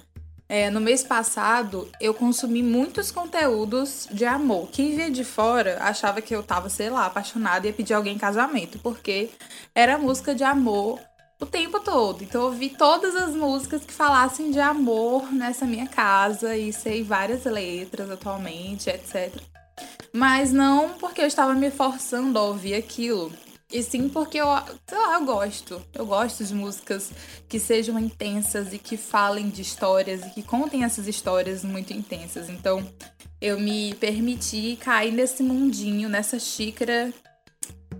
é, 0.49 0.71
no 0.71 0.81
mês 0.81 1.03
passado, 1.03 1.89
eu 2.01 2.15
consumi 2.15 2.63
muitos 2.63 3.11
conteúdos 3.11 4.09
de 4.13 4.25
amor. 4.25 4.69
Quem 4.71 4.95
via 4.95 5.11
de 5.11 5.25
fora 5.25 5.79
achava 5.81 6.23
que 6.23 6.35
eu 6.35 6.43
tava, 6.43 6.69
sei 6.69 6.89
lá, 6.89 7.07
apaixonada 7.07 7.67
e 7.67 7.71
ia 7.71 7.75
pedir 7.75 7.95
alguém 7.95 8.15
em 8.15 8.19
casamento, 8.19 8.79
porque 8.79 9.31
era 9.75 9.99
música 9.99 10.35
de 10.35 10.45
amor 10.45 11.01
o 11.41 11.47
tempo 11.47 11.81
todo. 11.81 12.23
Então 12.23 12.43
eu 12.43 12.47
ouvi 12.49 12.71
todas 12.71 13.15
as 13.17 13.35
músicas 13.35 13.85
que 13.85 13.93
falassem 13.93 14.51
de 14.51 14.61
amor 14.61 15.33
nessa 15.33 15.67
minha 15.67 15.87
casa 15.87 16.57
e 16.57 16.73
sei 16.73 17.03
várias 17.03 17.45
letras 17.45 18.11
atualmente, 18.11 18.89
etc. 18.89 19.35
Mas 20.13 20.53
não 20.53 20.91
porque 20.91 21.21
eu 21.21 21.27
estava 21.27 21.55
me 21.55 21.71
forçando 21.71 22.39
a 22.39 22.43
ouvir 22.43 22.75
aquilo. 22.75 23.33
E 23.71 23.83
sim 23.83 24.09
porque 24.09 24.39
eu, 24.39 24.47
sei 24.87 24.99
lá, 24.99 25.15
eu 25.15 25.25
gosto. 25.25 25.83
Eu 25.93 26.07
gosto 26.07 26.45
de 26.45 26.55
músicas 26.55 27.11
que 27.49 27.59
sejam 27.59 27.99
intensas 27.99 28.73
e 28.73 28.79
que 28.79 28.97
falem 28.97 29.49
de 29.49 29.63
histórias 29.63 30.25
e 30.25 30.31
que 30.31 30.43
contem 30.43 30.85
essas 30.85 31.09
histórias 31.09 31.65
muito 31.65 31.93
intensas. 31.93 32.49
Então, 32.49 32.87
eu 33.41 33.59
me 33.59 33.95
permiti 33.95 34.79
cair 34.81 35.13
nesse 35.13 35.43
mundinho, 35.43 36.09
nessa 36.09 36.39
xícara 36.39 37.13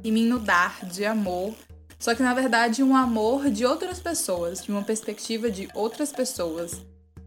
e 0.05 0.11
me 0.13 0.23
inundar 0.23 0.87
de 0.87 1.05
amor. 1.05 1.53
Só 1.99 2.15
que 2.15 2.23
na 2.23 2.35
verdade, 2.35 2.83
um 2.83 2.95
amor 2.95 3.51
de 3.51 3.67
outras 3.67 3.99
pessoas, 3.99 4.63
de 4.63 4.71
uma 4.71 4.83
perspectiva 4.83 5.51
de 5.51 5.69
outras 5.75 6.13
pessoas. 6.13 6.81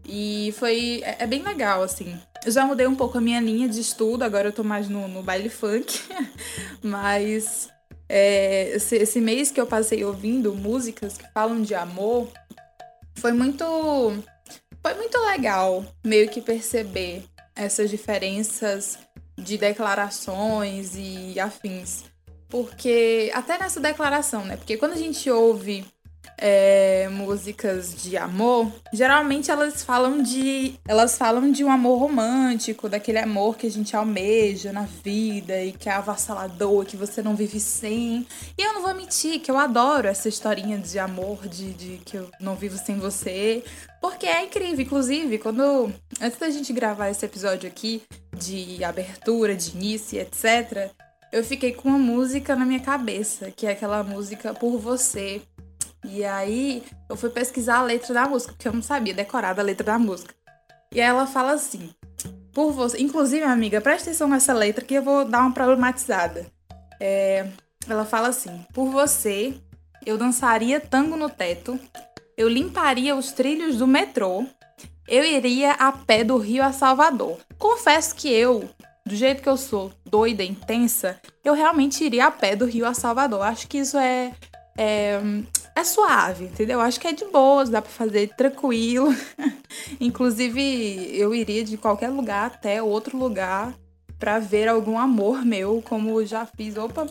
E 0.06 0.54
foi. 0.58 1.02
É, 1.04 1.24
é 1.24 1.26
bem 1.26 1.42
legal, 1.42 1.82
assim. 1.82 2.18
Eu 2.44 2.50
já 2.50 2.64
mudei 2.64 2.86
um 2.86 2.94
pouco 2.94 3.18
a 3.18 3.20
minha 3.20 3.40
linha 3.40 3.68
de 3.68 3.80
estudo, 3.80 4.22
agora 4.22 4.48
eu 4.48 4.52
tô 4.52 4.64
mais 4.64 4.88
no, 4.88 5.06
no 5.06 5.22
baile 5.22 5.50
funk. 5.50 6.00
Mas 6.82 7.68
é, 8.12 8.70
esse, 8.74 8.96
esse 8.96 9.20
mês 9.20 9.52
que 9.52 9.60
eu 9.60 9.66
passei 9.68 10.04
ouvindo 10.04 10.52
músicas 10.52 11.16
que 11.16 11.30
falam 11.32 11.62
de 11.62 11.76
amor, 11.76 12.28
foi 13.14 13.30
muito. 13.30 13.64
Foi 14.82 14.94
muito 14.94 15.16
legal 15.18 15.84
meio 16.04 16.28
que 16.28 16.40
perceber 16.40 17.22
essas 17.54 17.88
diferenças 17.88 18.98
de 19.38 19.56
declarações 19.56 20.94
e 20.96 21.38
afins. 21.38 22.04
Porque, 22.48 23.30
até 23.32 23.56
nessa 23.58 23.78
declaração, 23.78 24.44
né? 24.44 24.56
Porque 24.56 24.76
quando 24.76 24.94
a 24.94 24.98
gente 24.98 25.30
ouve 25.30 25.86
é, 26.40 27.08
músicas 27.10 27.94
de 28.02 28.16
amor, 28.16 28.72
geralmente 28.92 29.50
elas 29.50 29.82
falam 29.82 30.22
de 30.22 30.74
elas 30.88 31.18
falam 31.18 31.52
de 31.52 31.62
um 31.62 31.70
amor 31.70 31.98
romântico, 31.98 32.88
daquele 32.88 33.18
amor 33.18 33.56
que 33.56 33.66
a 33.66 33.70
gente 33.70 33.94
almeja 33.94 34.72
na 34.72 34.84
vida 34.84 35.62
e 35.62 35.72
que 35.72 35.88
é 35.88 35.92
avassalador, 35.92 36.86
que 36.86 36.96
você 36.96 37.22
não 37.22 37.36
vive 37.36 37.60
sem. 37.60 38.26
E 38.56 38.62
eu 38.62 38.72
não 38.72 38.82
vou 38.82 38.94
mentir 38.94 39.40
que 39.40 39.50
eu 39.50 39.58
adoro 39.58 40.08
essa 40.08 40.28
historinha 40.28 40.78
de 40.78 40.98
amor, 40.98 41.46
de, 41.46 41.72
de 41.74 42.00
que 42.04 42.16
eu 42.16 42.30
não 42.40 42.56
vivo 42.56 42.78
sem 42.78 42.98
você, 42.98 43.62
porque 44.00 44.26
é 44.26 44.44
incrível. 44.44 44.80
Inclusive, 44.80 45.38
quando 45.38 45.92
antes 46.20 46.38
da 46.38 46.48
gente 46.48 46.72
gravar 46.72 47.10
esse 47.10 47.24
episódio 47.24 47.68
aqui 47.68 48.02
de 48.34 48.82
abertura, 48.82 49.54
de 49.54 49.72
início, 49.72 50.18
etc, 50.18 50.90
eu 51.32 51.44
fiquei 51.44 51.72
com 51.72 51.90
uma 51.90 51.98
música 51.98 52.56
na 52.56 52.64
minha 52.64 52.80
cabeça, 52.80 53.50
que 53.50 53.66
é 53.66 53.72
aquela 53.72 54.02
música 54.02 54.52
Por 54.52 54.78
Você, 54.78 55.42
e 56.04 56.24
aí 56.24 56.82
eu 57.08 57.16
fui 57.16 57.30
pesquisar 57.30 57.78
a 57.78 57.82
letra 57.82 58.14
da 58.14 58.26
música, 58.26 58.52
porque 58.52 58.68
eu 58.68 58.72
não 58.72 58.82
sabia 58.82 59.12
decorar 59.12 59.58
a 59.58 59.62
letra 59.62 59.84
da 59.84 59.98
música. 59.98 60.34
E 60.92 61.00
ela 61.00 61.26
fala 61.26 61.52
assim: 61.52 61.90
Por 62.52 62.72
você. 62.72 63.00
Inclusive, 63.00 63.44
amiga, 63.44 63.80
preste 63.80 64.08
atenção 64.08 64.28
nessa 64.28 64.52
letra 64.52 64.84
que 64.84 64.94
eu 64.94 65.02
vou 65.02 65.24
dar 65.24 65.40
uma 65.40 65.52
problematizada. 65.52 66.46
É, 66.98 67.46
ela 67.88 68.04
fala 68.04 68.28
assim: 68.28 68.64
Por 68.72 68.90
você, 68.90 69.54
eu 70.04 70.16
dançaria 70.16 70.80
tango 70.80 71.16
no 71.16 71.28
teto, 71.28 71.78
eu 72.36 72.48
limparia 72.48 73.14
os 73.14 73.32
trilhos 73.32 73.76
do 73.76 73.86
metrô, 73.86 74.46
eu 75.06 75.24
iria 75.24 75.72
a 75.72 75.92
pé 75.92 76.24
do 76.24 76.38
Rio 76.38 76.64
a 76.64 76.72
Salvador. 76.72 77.38
Confesso 77.58 78.14
que 78.14 78.32
eu, 78.32 78.68
do 79.04 79.14
jeito 79.14 79.42
que 79.42 79.48
eu 79.48 79.56
sou, 79.56 79.92
doida, 80.04 80.42
intensa, 80.42 81.20
eu 81.44 81.52
realmente 81.52 82.02
iria 82.02 82.26
a 82.26 82.30
pé 82.30 82.56
do 82.56 82.64
Rio 82.64 82.86
a 82.86 82.94
Salvador. 82.94 83.42
Acho 83.42 83.68
que 83.68 83.78
isso 83.78 83.98
é, 83.98 84.32
é 84.78 85.20
é 85.80 85.84
suave, 85.84 86.44
entendeu? 86.44 86.80
Acho 86.80 87.00
que 87.00 87.08
é 87.08 87.12
de 87.12 87.24
boas, 87.24 87.70
dá 87.70 87.80
para 87.80 87.90
fazer 87.90 88.28
tranquilo. 88.36 89.14
Inclusive, 90.00 91.18
eu 91.18 91.34
iria 91.34 91.64
de 91.64 91.76
qualquer 91.76 92.08
lugar 92.08 92.46
até 92.46 92.82
outro 92.82 93.16
lugar 93.16 93.74
para 94.18 94.38
ver 94.38 94.68
algum 94.68 94.98
amor 94.98 95.44
meu, 95.44 95.82
como 95.82 96.24
já 96.24 96.44
fiz. 96.44 96.76
Opa, 96.76 97.06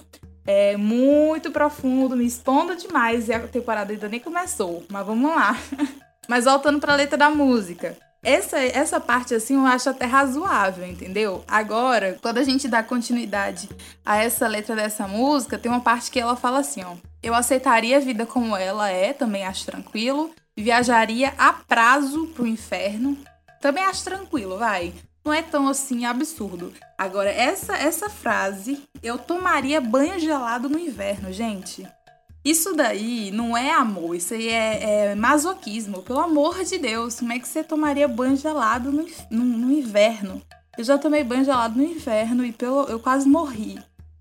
é 0.46 0.78
muito 0.78 1.52
profundo, 1.52 2.16
me 2.16 2.26
expondo 2.26 2.76
demais 2.76 3.28
e 3.28 3.34
a 3.34 3.40
temporada 3.48 3.92
ainda 3.92 4.08
nem 4.08 4.20
começou, 4.20 4.84
mas 4.90 5.06
vamos 5.06 5.36
lá. 5.36 5.58
mas 6.28 6.46
voltando 6.46 6.80
para 6.80 6.94
a 6.94 6.98
letra 6.98 7.18
da 7.18 7.30
música. 7.30 7.98
Essa, 8.22 8.60
essa 8.60 9.00
parte, 9.00 9.34
assim, 9.34 9.56
eu 9.56 9.66
acho 9.66 9.90
até 9.90 10.06
razoável, 10.06 10.86
entendeu? 10.86 11.44
Agora, 11.48 12.18
quando 12.22 12.38
a 12.38 12.44
gente 12.44 12.68
dá 12.68 12.84
continuidade 12.84 13.70
a 14.06 14.18
essa 14.18 14.48
letra 14.48 14.76
dessa 14.76 15.08
música, 15.08 15.58
tem 15.58 15.72
uma 15.72 15.80
parte 15.80 16.12
que 16.12 16.20
ela 16.20 16.36
fala 16.36 16.60
assim, 16.60 16.84
ó. 16.84 16.96
Eu 17.24 17.34
aceitaria 17.34 17.98
a 17.98 18.02
vida 18.02 18.26
como 18.26 18.56
ela 18.56 18.90
é, 18.90 19.14
também 19.14 19.46
acho 19.46 19.66
tranquilo. 19.66 20.32
Viajaria 20.56 21.34
a 21.38 21.54
prazo 21.54 22.28
pro 22.28 22.46
inferno. 22.46 23.18
Também 23.62 23.84
acho 23.84 24.04
tranquilo, 24.04 24.58
vai. 24.58 24.94
Não 25.24 25.34
é 25.34 25.42
tão 25.42 25.68
assim 25.68 26.06
absurdo. 26.06 26.74
Agora, 26.98 27.30
essa 27.30 27.76
essa 27.78 28.10
frase, 28.10 28.82
eu 29.04 29.18
tomaria 29.18 29.80
banho 29.80 30.20
gelado 30.20 30.70
no 30.70 30.80
inverno, 30.80 31.32
gente. 31.32 31.88
Isso 32.44 32.74
daí 32.74 33.32
não 33.32 33.56
é 33.56 33.72
amor, 33.74 34.16
isso 34.16 34.34
aí 34.34 34.48
é, 34.48 35.10
é, 35.10 35.16
masoquismo. 35.16 36.02
Pelo 36.02 36.20
amor 36.20 36.64
de 36.64 36.78
Deus, 36.78 37.20
como 37.20 37.34
é 37.34 37.40
que 37.40 37.48
você 37.48 37.64
tomaria 37.64 38.08
banho 38.08 38.38
gelado 38.38 38.92
no, 38.92 39.06
no, 39.30 39.44
no, 39.44 39.72
inverno? 39.72 40.42
Eu 40.78 40.84
já 40.84 40.98
tomei 40.98 41.24
banho 41.24 41.44
gelado 41.44 41.78
no 41.78 41.84
inverno 41.84 42.46
e 42.46 42.54
pelo, 42.54 42.84
eu 42.86 43.00
quase 43.00 43.28
morri. 43.28 43.78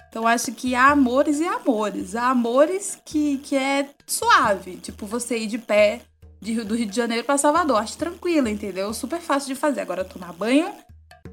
Então 0.08 0.26
acho 0.26 0.52
que 0.52 0.75
há 0.75 0.90
amores 0.90 1.38
e 1.38 1.46
amores. 1.46 2.16
Há 2.16 2.30
amores 2.30 2.98
que, 3.04 3.38
que 3.38 3.54
é 3.54 3.88
suave, 4.04 4.76
tipo 4.76 5.06
você 5.06 5.38
ir 5.38 5.46
de 5.46 5.58
pé 5.58 6.00
de, 6.40 6.62
do 6.64 6.75
Rio 6.75 6.87
de 6.87 6.96
Janeiro 6.96 7.25
para 7.25 7.38
Salvador. 7.38 7.76
Acho 7.76 7.96
tranquilo, 7.96 8.48
entendeu? 8.48 8.92
Super 8.92 9.20
fácil 9.20 9.54
de 9.54 9.60
fazer. 9.60 9.80
Agora 9.80 10.04
tomar 10.04 10.32
banho 10.32 10.72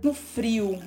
no 0.04 0.14
frio 0.14 0.80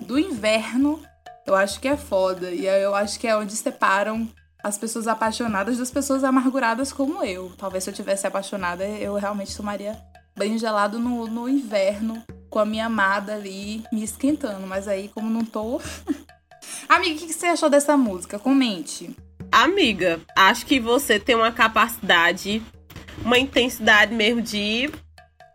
do 0.00 0.18
inverno, 0.18 1.00
eu 1.46 1.54
acho 1.54 1.78
que 1.78 1.86
é 1.86 1.96
foda. 1.96 2.50
E 2.50 2.66
eu 2.66 2.94
acho 2.96 3.20
que 3.20 3.28
é 3.28 3.36
onde 3.36 3.54
separam 3.54 4.28
as 4.62 4.78
pessoas 4.78 5.06
apaixonadas 5.06 5.78
das 5.78 5.90
pessoas 5.90 6.24
amarguradas 6.24 6.92
como 6.92 7.24
eu. 7.24 7.52
Talvez 7.56 7.84
se 7.84 7.90
eu 7.90 7.94
tivesse 7.94 8.26
apaixonada, 8.26 8.84
eu 8.84 9.14
realmente 9.14 9.56
tomaria 9.56 9.98
banho 10.36 10.58
gelado 10.58 10.98
no, 10.98 11.26
no 11.26 11.48
inverno, 11.48 12.22
com 12.48 12.58
a 12.58 12.64
minha 12.64 12.86
amada 12.86 13.34
ali 13.34 13.84
me 13.92 14.02
esquentando. 14.02 14.66
Mas 14.66 14.88
aí, 14.88 15.08
como 15.08 15.30
não 15.30 15.44
tô. 15.44 15.80
Amiga, 16.88 17.14
o 17.14 17.18
que 17.26 17.32
você 17.32 17.46
achou 17.46 17.70
dessa 17.70 17.96
música? 17.96 18.38
Comente. 18.38 19.16
Amiga, 19.52 20.20
acho 20.36 20.64
que 20.66 20.78
você 20.78 21.18
tem 21.18 21.34
uma 21.34 21.50
capacidade, 21.50 22.62
uma 23.24 23.38
intensidade 23.38 24.14
mesmo 24.14 24.40
de 24.40 24.90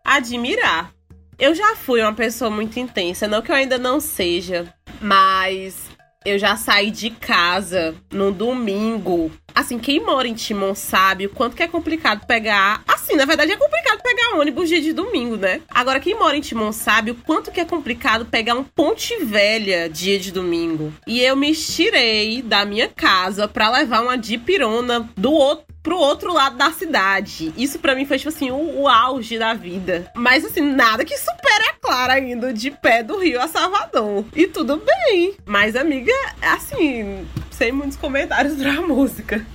admirar. 0.04 0.94
Eu 1.38 1.54
já 1.54 1.76
fui 1.76 2.02
uma 2.02 2.14
pessoa 2.14 2.50
muito 2.50 2.80
intensa, 2.80 3.28
não 3.28 3.42
que 3.42 3.52
eu 3.52 3.56
ainda 3.56 3.78
não 3.78 4.00
seja, 4.00 4.74
mas 5.02 5.95
eu 6.26 6.40
já 6.40 6.58
saí 6.58 6.90
de 6.90 7.12
casa 7.12 7.96
no 8.12 8.32
domingo. 8.32 9.32
Assim, 9.56 9.80
quem 9.80 10.04
mora 10.04 10.28
em 10.28 10.34
Timon 10.34 10.76
sabe 10.76 11.28
o 11.28 11.30
quanto 11.30 11.56
que 11.56 11.64
é 11.64 11.68
complicado 11.68 12.28
pegar. 12.28 12.84
Assim, 12.88 13.16
na 13.16 13.26
verdade 13.26 13.54
é 13.54 13.58
complicado 13.58 14.02
pegar 14.04 14.38
ônibus 14.38 14.68
dia 14.68 14.82
de 14.82 14.92
domingo, 14.92 15.38
né? 15.38 15.62
Agora, 15.70 16.00
quem 16.00 16.14
mora 16.14 16.36
em 16.36 16.42
Timon 16.42 16.74
sabe 16.74 17.12
o 17.12 17.16
quanto 17.16 17.52
que 17.52 17.62
é 17.62 17.66
complicado 17.66 18.26
pegar 18.26 18.56
um 18.56 18.64
Ponte 18.64 19.16
Velha 19.24 19.90
dia 19.90 20.20
de 20.20 20.32
domingo. 20.32 20.94
E 21.08 21.22
eu 21.22 21.36
me 21.36 21.52
estirei 21.52 22.42
da 22.42 22.66
minha 22.66 22.90
casa 22.90 23.48
para 23.48 23.70
levar 23.70 24.02
uma 24.02 24.18
dipirona 24.18 25.10
do 25.16 25.32
outro 25.32 25.66
pro 25.86 26.00
outro 26.00 26.34
lado 26.34 26.58
da 26.58 26.72
cidade. 26.72 27.54
Isso 27.56 27.78
para 27.78 27.94
mim 27.94 28.06
foi, 28.06 28.18
tipo 28.18 28.30
assim, 28.30 28.50
o, 28.50 28.82
o, 28.82 28.88
auge 28.88 29.38
da 29.38 29.54
vida. 29.54 30.12
Mas, 30.16 30.44
assim, 30.44 30.62
nada 30.62 31.06
que 31.06 31.16
supere 31.16 31.70
a 31.70 31.74
Clara 31.80 32.20
indo 32.20 32.52
de 32.52 32.72
pé 32.72 33.04
do 33.04 33.20
Rio 33.20 33.40
a 33.40 33.48
Salvador. 33.48 34.26
E 34.36 34.48
tudo 34.48 34.82
bem. 34.84 35.36
Mas, 35.46 35.76
amiga, 35.76 36.12
assim, 36.42 37.28
sem 37.56 37.72
muitos 37.72 37.98
comentários 37.98 38.56
pra 38.62 38.82
música. 38.82 39.46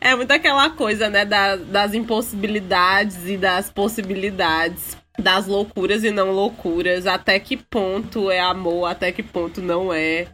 é 0.00 0.14
muito 0.14 0.30
aquela 0.30 0.70
coisa, 0.70 1.10
né, 1.10 1.24
da, 1.24 1.56
das 1.56 1.94
impossibilidades 1.94 3.28
e 3.28 3.36
das 3.36 3.70
possibilidades 3.70 4.96
das 5.18 5.46
loucuras 5.46 6.04
e 6.04 6.10
não 6.10 6.30
loucuras, 6.30 7.06
até 7.06 7.40
que 7.40 7.56
ponto 7.56 8.30
é 8.30 8.38
amor, 8.38 8.86
até 8.86 9.10
que 9.10 9.22
ponto 9.22 9.62
não 9.62 9.92
é. 9.92 10.28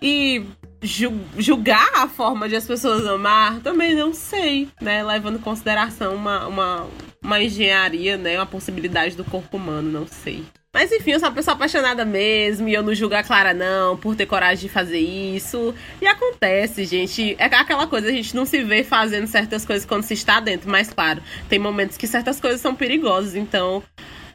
E 0.00 0.44
julgar 0.82 1.90
a 1.94 2.08
forma 2.08 2.48
de 2.48 2.56
as 2.56 2.66
pessoas 2.66 3.06
amar, 3.06 3.60
também 3.60 3.94
não 3.94 4.12
sei, 4.12 4.68
né? 4.80 5.02
Levando 5.02 5.36
em 5.36 5.42
consideração 5.42 6.14
uma, 6.14 6.46
uma, 6.46 6.86
uma 7.22 7.42
engenharia, 7.42 8.16
né? 8.16 8.36
Uma 8.36 8.46
possibilidade 8.46 9.16
do 9.16 9.24
corpo 9.24 9.56
humano, 9.56 9.90
não 9.90 10.06
sei. 10.06 10.44
Mas 10.72 10.92
enfim, 10.92 11.10
eu 11.10 11.18
sou 11.18 11.28
uma 11.28 11.34
pessoa 11.34 11.54
apaixonada 11.54 12.04
mesmo 12.04 12.68
e 12.68 12.74
eu 12.74 12.82
não 12.82 12.94
julgo 12.94 13.16
a 13.16 13.24
Clara, 13.24 13.52
não, 13.52 13.96
por 13.96 14.14
ter 14.14 14.26
coragem 14.26 14.68
de 14.68 14.72
fazer 14.72 15.00
isso. 15.00 15.74
E 16.00 16.06
acontece, 16.06 16.84
gente. 16.84 17.34
É 17.38 17.44
aquela 17.44 17.88
coisa, 17.88 18.08
a 18.08 18.12
gente 18.12 18.36
não 18.36 18.46
se 18.46 18.62
vê 18.62 18.84
fazendo 18.84 19.26
certas 19.26 19.64
coisas 19.64 19.84
quando 19.84 20.04
se 20.04 20.14
está 20.14 20.38
dentro, 20.38 20.70
mas 20.70 20.88
claro, 20.92 21.20
tem 21.48 21.58
momentos 21.58 21.96
que 21.96 22.06
certas 22.06 22.40
coisas 22.40 22.60
são 22.60 22.74
perigosas, 22.74 23.34
então 23.34 23.82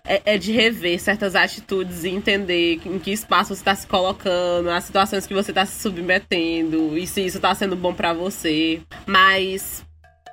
é, 0.06 0.22
é, 0.26 0.38
de 0.38 0.52
rever 0.52 1.00
certas 1.00 1.36
atitudes 1.36 2.04
e 2.04 2.10
entender 2.10 2.82
em 2.86 3.00
que 3.00 3.12
espaço 3.12 3.56
você 3.56 3.62
está 3.62 3.74
se 3.74 3.88
colocando, 3.88 4.70
as 4.70 4.84
situações 4.84 5.26
que 5.26 5.34
você 5.34 5.52
está 5.52 5.66
se 5.66 5.82
submetendo 5.82 6.98
e 6.98 7.08
se 7.08 7.26
isso 7.26 7.38
está 7.38 7.56
sendo 7.56 7.78
bom 7.78 7.94
para 7.94 8.14
você. 8.14 8.82
Mas 9.06 9.86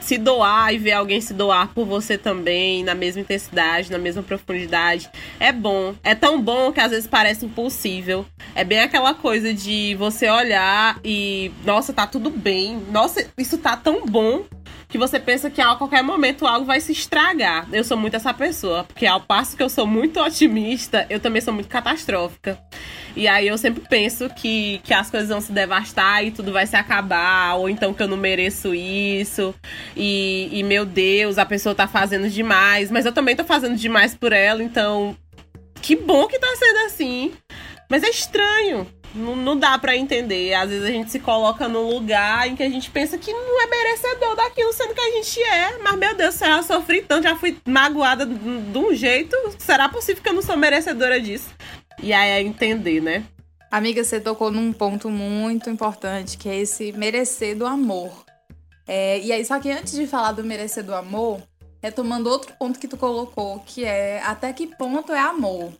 se 0.03 0.19
doar 0.19 0.75
e 0.75 0.79
ver 0.79 0.93
alguém 0.93 1.21
se 1.21 1.33
doar 1.33 1.69
por 1.69 1.87
você 1.87 2.19
também, 2.19 2.83
na 2.83 2.95
mesma 2.95 3.23
intensidade, 3.23 3.91
na 3.91 3.99
mesma 3.99 4.23
profundidade, 4.23 5.09
é 5.39 5.53
bom. 5.53 5.95
É 6.03 6.15
tão 6.15 6.41
bom 6.41 6.73
que 6.73 6.81
às 6.81 6.91
vezes 6.91 7.07
parece 7.07 7.47
impossível. 7.47 8.27
É 8.55 8.65
bem 8.65 8.81
aquela 8.81 9.15
coisa 9.15 9.55
de 9.55 9.95
você 9.95 10.29
olhar 10.29 10.99
e, 11.05 11.53
nossa, 11.65 11.93
tá 11.93 12.07
tudo 12.07 12.31
bem. 12.31 12.77
Nossa, 12.91 13.27
isso 13.39 13.59
tá 13.59 13.77
tão 13.77 14.05
bom 14.07 14.45
que 14.93 14.99
você 14.99 15.19
pensa 15.19 15.49
que 15.49 15.59
a 15.59 15.75
qualquer 15.75 16.03
momento 16.03 16.47
algo 16.47 16.67
vai 16.67 16.79
se 16.79 16.93
estragar. 16.93 17.67
Eu 17.73 17.83
sou 17.83 17.97
muito 17.97 18.15
essa 18.15 18.35
pessoa, 18.35 18.85
porque 18.85 19.07
ao 19.07 19.23
passo 19.23 19.57
que 19.57 19.63
eu 19.63 19.71
sou 19.71 19.87
muito 19.87 20.21
otimista, 20.21 21.07
eu 21.09 21.19
também 21.19 21.41
sou 21.41 21.55
muito 21.55 21.67
catastrófica. 21.67 22.59
E 23.17 23.27
aí 23.27 23.49
eu 23.49 23.57
sempre 23.57 23.83
penso 23.89 24.29
que, 24.29 24.83
que 24.85 24.93
as 24.93 25.11
coisas 25.11 25.31
vão 25.31 25.41
se 25.41 25.51
devastar 25.51 26.23
e 26.23 26.31
tudo 26.31 26.53
vai 26.53 26.67
se 26.67 26.77
acabar, 26.77 27.55
ou 27.55 27.71
então 27.71 27.95
que 27.95 28.03
eu 28.03 28.09
não 28.09 28.19
mereço 28.19 28.75
isso. 28.75 29.55
E, 29.97 30.51
e 30.53 30.63
meu 30.63 30.85
Deus, 30.85 31.39
a 31.39 31.47
pessoa 31.47 31.75
tá 31.75 31.89
fazendo 31.89 32.29
demais, 32.29 32.91
mas 32.91 33.07
eu 33.07 33.13
também 33.13 33.35
tô 33.35 33.45
fazendo 33.45 33.77
demais 33.77 34.15
por 34.15 34.31
ela, 34.31 34.63
então 34.63 35.17
que 35.81 35.97
bom 35.97 36.27
que 36.27 36.39
tá 36.39 36.55
sendo 36.59 36.79
assim. 36.85 37.33
Mas 37.89 38.03
é 38.03 38.11
estranho. 38.11 38.87
Não, 39.15 39.37
não 39.37 39.57
dá 39.57 39.79
para 39.79 39.97
entender. 39.97 40.55
Às 40.55 40.71
vezes 40.71 40.85
a 40.85 40.91
gente 40.91 41.11
se 41.11 41.19
coloca 41.19 41.69
num 41.69 41.89
lugar 41.89 42.49
em 42.49 42.57
que 42.57 42.63
a 42.63 42.69
gente 42.69 42.91
pensa 42.91 43.19
que 43.19 43.33
não 43.33 43.63
é 43.63 43.67
merecedor 43.67 44.35
daquilo, 44.37 44.73
sendo 44.73 44.95
que 44.95 45.01
a 45.01 45.11
gente 45.11 45.43
é. 45.43 45.79
Mas, 45.79 45.99
meu 45.99 46.15
Deus, 46.15 46.35
se 46.35 46.49
eu 46.49 46.63
sofri 46.63 47.03
tanto, 47.03 47.25
já 47.25 47.37
fui 47.37 47.59
magoada 47.67 48.25
de 48.25 48.79
um 48.79 48.95
jeito. 48.95 49.37
Será 49.59 49.89
possível 49.89 50.23
que 50.23 50.29
eu 50.29 50.35
não 50.35 50.43
sou 50.43 50.57
merecedora 50.57 51.21
disso? 51.21 51.51
E 52.03 52.13
aí 52.13 52.31
é 52.31 52.41
entender, 52.41 53.01
né? 53.03 53.25
Amiga, 53.71 54.05
você 54.05 54.21
tocou 54.21 54.51
num 54.51 54.73
ponto 54.73 55.09
muito 55.09 55.71
importante, 55.71 56.37
que 56.37 56.49
é 56.49 56.57
esse 56.59 56.93
merecer 56.93 57.57
do 57.57 57.65
amor. 57.65 58.25
É, 58.87 59.19
e 59.21 59.33
aí, 59.33 59.45
só 59.45 59.59
que 59.59 59.71
antes 59.71 59.95
de 59.95 60.07
falar 60.07 60.33
do 60.33 60.45
merecer 60.45 60.85
do 60.85 60.95
amor, 60.95 61.41
retomando 61.83 62.29
outro 62.29 62.55
ponto 62.59 62.79
que 62.79 62.87
tu 62.87 62.97
colocou, 62.97 63.61
que 63.61 63.85
é 63.85 64.23
até 64.23 64.53
que 64.53 64.67
ponto 64.67 65.13
é 65.13 65.21
amor, 65.21 65.73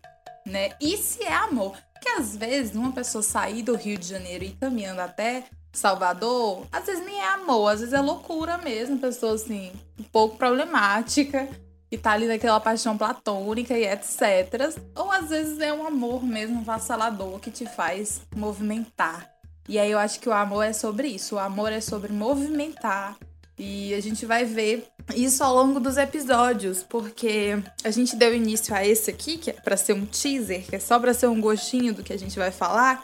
né? 0.45 0.71
E 0.79 0.97
se 0.97 1.23
é 1.23 1.33
amor? 1.33 1.77
Porque 1.93 2.09
às 2.09 2.35
vezes 2.35 2.75
uma 2.75 2.91
pessoa 2.91 3.21
sair 3.21 3.61
do 3.61 3.75
Rio 3.75 3.97
de 3.97 4.07
Janeiro 4.07 4.43
e 4.43 4.47
ir 4.47 4.57
caminhando 4.59 4.99
até 4.99 5.45
Salvador, 5.71 6.67
às 6.71 6.85
vezes 6.85 7.03
nem 7.03 7.19
é 7.19 7.27
amor, 7.29 7.69
às 7.69 7.79
vezes 7.79 7.93
é 7.93 7.99
loucura 7.99 8.57
mesmo, 8.57 8.99
pessoa 8.99 9.33
assim, 9.33 9.71
um 9.99 10.03
pouco 10.03 10.37
problemática 10.37 11.49
e 11.89 11.97
tá 11.97 12.11
ali 12.11 12.27
naquela 12.27 12.59
paixão 12.59 12.97
platônica 12.97 13.77
e 13.77 13.85
etc. 13.85 14.75
Ou 14.95 15.11
às 15.11 15.29
vezes 15.29 15.59
é 15.59 15.71
um 15.71 15.85
amor 15.85 16.23
mesmo 16.23 16.63
vassalador 16.63 17.39
que 17.39 17.51
te 17.51 17.65
faz 17.65 18.21
movimentar. 18.35 19.31
E 19.67 19.79
aí 19.79 19.91
eu 19.91 19.99
acho 19.99 20.19
que 20.19 20.27
o 20.27 20.33
amor 20.33 20.63
é 20.63 20.73
sobre 20.73 21.07
isso. 21.07 21.35
O 21.35 21.39
amor 21.39 21.71
é 21.71 21.79
sobre 21.79 22.11
movimentar. 22.11 23.17
E 23.57 23.93
a 23.93 24.01
gente 24.01 24.25
vai 24.25 24.43
ver 24.43 24.87
isso 25.15 25.43
ao 25.43 25.53
longo 25.53 25.79
dos 25.79 25.97
episódios, 25.97 26.83
porque 26.83 27.57
a 27.83 27.91
gente 27.91 28.15
deu 28.15 28.33
início 28.33 28.73
a 28.73 28.85
esse 28.85 29.09
aqui, 29.09 29.37
que 29.37 29.49
é 29.49 29.53
para 29.53 29.77
ser 29.77 29.93
um 29.93 30.05
teaser, 30.05 30.63
que 30.63 30.75
é 30.75 30.79
só 30.79 30.99
para 30.99 31.13
ser 31.13 31.27
um 31.27 31.41
gostinho 31.41 31.93
do 31.93 32.03
que 32.03 32.13
a 32.13 32.17
gente 32.17 32.37
vai 32.37 32.51
falar. 32.51 33.03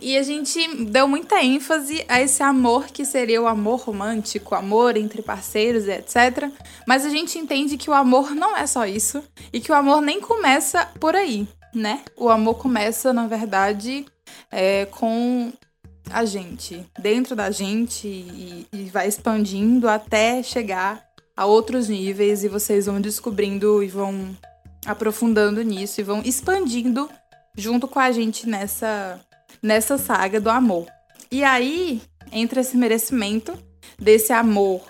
E 0.00 0.16
a 0.16 0.22
gente 0.22 0.84
deu 0.84 1.08
muita 1.08 1.42
ênfase 1.42 2.04
a 2.08 2.20
esse 2.20 2.40
amor 2.40 2.86
que 2.86 3.04
seria 3.04 3.42
o 3.42 3.48
amor 3.48 3.80
romântico, 3.80 4.54
amor 4.54 4.96
entre 4.96 5.22
parceiros 5.22 5.88
etc. 5.88 6.50
Mas 6.86 7.04
a 7.04 7.08
gente 7.08 7.36
entende 7.36 7.76
que 7.76 7.90
o 7.90 7.94
amor 7.94 8.30
não 8.30 8.56
é 8.56 8.66
só 8.66 8.86
isso 8.86 9.22
e 9.52 9.60
que 9.60 9.72
o 9.72 9.74
amor 9.74 10.00
nem 10.00 10.20
começa 10.20 10.86
por 11.00 11.16
aí, 11.16 11.48
né? 11.74 12.02
O 12.16 12.28
amor 12.28 12.58
começa, 12.58 13.12
na 13.12 13.26
verdade, 13.26 14.06
é, 14.52 14.86
com 14.86 15.52
a 16.10 16.24
gente, 16.24 16.86
dentro 17.00 17.34
da 17.34 17.50
gente 17.50 18.06
e, 18.06 18.66
e 18.72 18.84
vai 18.84 19.08
expandindo 19.08 19.88
até 19.88 20.44
chegar 20.44 21.07
a 21.38 21.46
outros 21.46 21.88
níveis 21.88 22.42
e 22.42 22.48
vocês 22.48 22.86
vão 22.86 23.00
descobrindo 23.00 23.80
e 23.80 23.86
vão 23.86 24.36
aprofundando 24.84 25.62
nisso 25.62 26.00
e 26.00 26.02
vão 26.02 26.20
expandindo 26.24 27.08
junto 27.56 27.86
com 27.86 28.00
a 28.00 28.10
gente 28.10 28.48
nessa 28.48 29.20
nessa 29.62 29.96
saga 29.96 30.40
do 30.40 30.50
amor. 30.50 30.88
E 31.30 31.44
aí 31.44 32.02
entra 32.32 32.60
esse 32.60 32.76
merecimento 32.76 33.56
desse 33.96 34.32
amor 34.32 34.82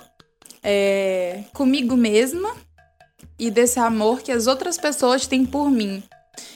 é, 0.63 1.45
comigo 1.53 1.95
mesma 1.95 2.57
e 3.39 3.51
desse 3.51 3.79
amor 3.79 4.23
que 4.23 4.33
as 4.33 4.47
outras 4.47 4.79
pessoas 4.79 5.27
têm 5.27 5.45
por 5.45 5.71
mim. 5.71 6.03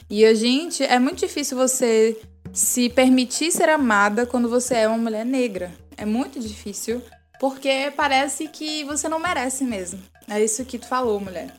E 0.09 0.25
a 0.25 0.33
gente, 0.33 0.83
é 0.83 0.97
muito 0.97 1.19
difícil 1.19 1.55
você 1.55 2.19
se 2.51 2.89
permitir 2.89 3.51
ser 3.51 3.69
amada 3.69 4.25
quando 4.25 4.49
você 4.49 4.73
é 4.73 4.87
uma 4.87 4.97
mulher 4.97 5.23
negra. 5.23 5.71
É 5.95 6.03
muito 6.03 6.39
difícil, 6.39 6.99
porque 7.43 7.91
parece 7.93 8.47
que 8.47 8.85
você 8.85 9.09
não 9.09 9.19
merece 9.19 9.65
mesmo. 9.65 10.01
É 10.29 10.41
isso 10.41 10.63
que 10.63 10.79
tu 10.79 10.87
falou, 10.87 11.19
mulher. 11.19 11.53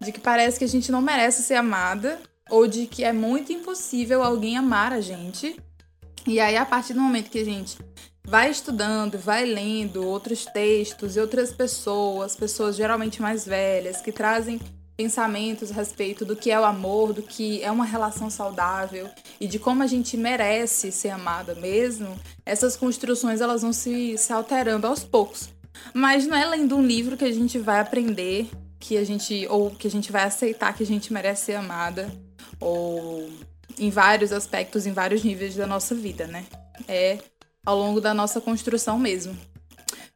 De 0.00 0.10
que 0.10 0.18
parece 0.18 0.58
que 0.58 0.64
a 0.64 0.68
gente 0.68 0.90
não 0.90 1.00
merece 1.00 1.44
ser 1.44 1.54
amada, 1.54 2.18
ou 2.50 2.66
de 2.66 2.88
que 2.88 3.04
é 3.04 3.12
muito 3.12 3.52
impossível 3.52 4.24
alguém 4.24 4.56
amar 4.56 4.92
a 4.92 5.00
gente 5.00 5.56
e 6.26 6.40
aí, 6.40 6.56
a 6.56 6.66
partir 6.66 6.94
do 6.94 7.00
momento 7.00 7.30
que 7.30 7.38
a 7.38 7.44
gente 7.44 7.78
vai 8.24 8.50
estudando, 8.50 9.18
vai 9.18 9.44
lendo 9.44 10.04
outros 10.04 10.46
textos 10.46 11.14
e 11.14 11.20
outras 11.20 11.52
pessoas, 11.52 12.34
pessoas 12.34 12.74
geralmente 12.74 13.22
mais 13.22 13.46
velhas, 13.46 14.00
que 14.00 14.10
trazem 14.10 14.60
pensamentos 15.00 15.70
a 15.70 15.74
respeito 15.74 16.26
do 16.26 16.36
que 16.36 16.50
é 16.50 16.60
o 16.60 16.64
amor, 16.64 17.14
do 17.14 17.22
que 17.22 17.62
é 17.62 17.70
uma 17.70 17.86
relação 17.86 18.28
saudável 18.28 19.08
e 19.40 19.46
de 19.46 19.58
como 19.58 19.82
a 19.82 19.86
gente 19.86 20.14
merece 20.14 20.92
ser 20.92 21.08
amada 21.08 21.54
mesmo, 21.54 22.14
essas 22.44 22.76
construções 22.76 23.40
elas 23.40 23.62
vão 23.62 23.72
se, 23.72 24.18
se 24.18 24.30
alterando 24.30 24.86
aos 24.86 25.02
poucos. 25.02 25.48
Mas 25.94 26.26
não 26.26 26.36
é 26.36 26.44
lendo 26.44 26.76
um 26.76 26.86
livro 26.86 27.16
que 27.16 27.24
a 27.24 27.32
gente 27.32 27.58
vai 27.58 27.80
aprender 27.80 28.50
que 28.78 28.98
a 28.98 29.04
gente 29.04 29.46
ou 29.48 29.70
que 29.70 29.86
a 29.86 29.90
gente 29.90 30.12
vai 30.12 30.24
aceitar 30.24 30.74
que 30.74 30.82
a 30.82 30.86
gente 30.86 31.10
merece 31.14 31.46
ser 31.46 31.54
amada 31.54 32.12
ou 32.60 33.26
em 33.78 33.88
vários 33.88 34.32
aspectos, 34.32 34.84
em 34.84 34.92
vários 34.92 35.24
níveis 35.24 35.56
da 35.56 35.66
nossa 35.66 35.94
vida, 35.94 36.26
né? 36.26 36.44
É 36.86 37.16
ao 37.64 37.78
longo 37.78 38.02
da 38.02 38.12
nossa 38.12 38.38
construção 38.38 38.98
mesmo. 38.98 39.34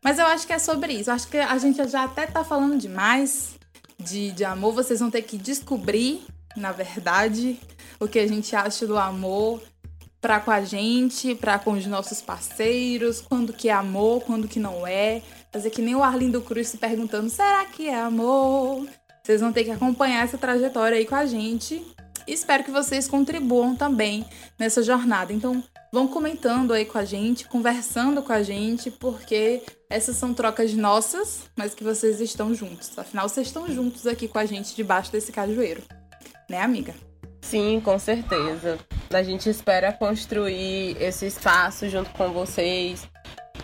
Mas 0.03 0.19
eu 0.19 0.27
acho 0.27 0.47
que 0.47 0.53
é 0.53 0.59
sobre 0.59 0.93
isso. 0.93 1.09
Eu 1.09 1.15
acho 1.15 1.29
que 1.29 1.39
a 1.39 1.57
gente 1.57 1.89
já 1.89 2.05
até 2.05 2.27
tá 2.27 2.45
falando 2.45 2.77
demais 2.77 3.54
de, 4.05 4.33
de 4.33 4.45
amor. 4.45 4.73
Vocês 4.75 5.01
vão 5.01 5.11
ter 5.11 5.23
que 5.23 5.37
descobrir, 5.37 6.23
na 6.57 6.73
verdade, 6.73 7.59
o 7.99 8.07
que 8.07 8.19
a 8.19 8.27
gente 8.27 8.55
acha 8.55 8.87
do 8.87 8.99
amor. 8.99 9.61
para 10.21 10.41
com 10.41 10.51
a 10.51 10.63
gente, 10.63 11.35
para 11.35 11.59
com 11.59 11.73
os 11.73 11.85
nossos 11.87 12.23
parceiros, 12.23 13.21
quando 13.21 13.53
que 13.53 13.69
é 13.69 13.73
amor, 13.73 14.23
quando 14.23 14.49
que 14.49 14.59
não 14.59 14.87
é. 14.87 15.21
Fazer 15.53 15.71
que 15.71 15.83
nem 15.83 15.95
o 15.95 16.03
Arlindo 16.03 16.41
Cruz 16.41 16.69
se 16.69 16.79
perguntando: 16.79 17.29
será 17.29 17.65
que 17.67 17.89
é 17.89 17.95
amor? 17.95 18.87
Vocês 19.23 19.41
vão 19.41 19.53
ter 19.53 19.65
que 19.65 19.71
acompanhar 19.71 20.25
essa 20.25 20.37
trajetória 20.37 20.99
aí 20.99 21.07
com 21.07 21.15
a 21.15 21.27
gente. 21.27 21.83
Espero 22.27 22.65
que 22.65 22.71
vocês 22.71 23.07
contribuam 23.07 23.77
também 23.77 24.25
nessa 24.59 24.83
jornada. 24.83 25.33
Então, 25.33 25.63
vão 25.93 26.09
comentando 26.09 26.73
aí 26.73 26.85
com 26.85 26.99
a 26.99 27.05
gente, 27.05 27.47
conversando 27.47 28.23
com 28.23 28.33
a 28.33 28.43
gente, 28.43 28.91
porque 28.91 29.63
essas 29.89 30.17
são 30.17 30.35
trocas 30.35 30.75
nossas, 30.75 31.51
mas 31.57 31.75
que 31.75 31.85
vocês 31.85 32.21
estão 32.21 32.55
juntos. 32.55 32.99
Afinal, 32.99 33.29
vocês 33.29 33.47
estão 33.47 33.69
juntos 33.69 34.07
aqui 34.07 34.27
com 34.27 34.39
a 34.39 34.47
gente 34.47 34.75
debaixo 34.75 35.13
desse 35.13 35.31
cajueiro. 35.31 35.83
Né, 36.49 36.61
amiga? 36.61 36.95
Sim, 37.41 37.81
com 37.85 37.99
certeza. 37.99 38.79
A 39.13 39.23
gente 39.23 39.49
espera 39.49 39.93
construir 39.93 40.97
esse 41.01 41.27
espaço 41.27 41.89
junto 41.89 42.11
com 42.11 42.33
vocês 42.33 43.07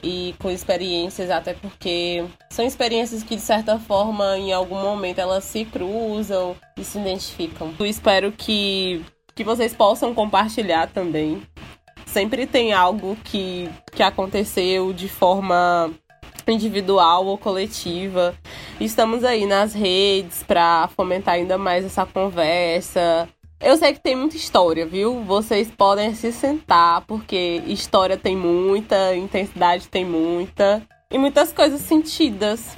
e 0.02 0.34
com 0.38 0.50
experiências, 0.50 1.30
até 1.30 1.54
porque 1.54 2.24
são 2.50 2.64
experiências 2.64 3.22
que, 3.22 3.36
de 3.36 3.42
certa 3.42 3.78
forma, 3.78 4.38
em 4.38 4.52
algum 4.52 4.80
momento 4.80 5.18
elas 5.18 5.44
se 5.44 5.64
cruzam 5.64 6.56
e 6.76 6.84
se 6.84 6.98
identificam. 6.98 7.74
Eu 7.78 7.86
espero 7.86 8.32
que, 8.32 9.04
que 9.34 9.44
vocês 9.44 9.74
possam 9.74 10.14
compartilhar 10.14 10.88
também. 10.88 11.42
Sempre 12.06 12.46
tem 12.46 12.72
algo 12.72 13.16
que, 13.24 13.68
que 13.92 14.02
aconteceu 14.02 14.92
de 14.92 15.08
forma 15.08 15.90
individual 16.48 17.26
ou 17.26 17.38
coletiva. 17.38 18.34
Estamos 18.80 19.22
aí 19.24 19.46
nas 19.46 19.72
redes 19.72 20.42
para 20.42 20.88
fomentar 20.88 21.34
ainda 21.34 21.56
mais 21.56 21.84
essa 21.84 22.04
conversa, 22.04 23.28
eu 23.60 23.76
sei 23.76 23.92
que 23.92 24.00
tem 24.00 24.16
muita 24.16 24.36
história, 24.36 24.86
viu? 24.86 25.22
Vocês 25.22 25.70
podem 25.70 26.14
se 26.14 26.32
sentar, 26.32 27.02
porque 27.06 27.62
história 27.66 28.16
tem 28.16 28.36
muita, 28.36 29.14
intensidade 29.14 29.88
tem 29.88 30.04
muita. 30.04 30.82
E 31.10 31.18
muitas 31.18 31.52
coisas 31.52 31.80
sentidas. 31.82 32.76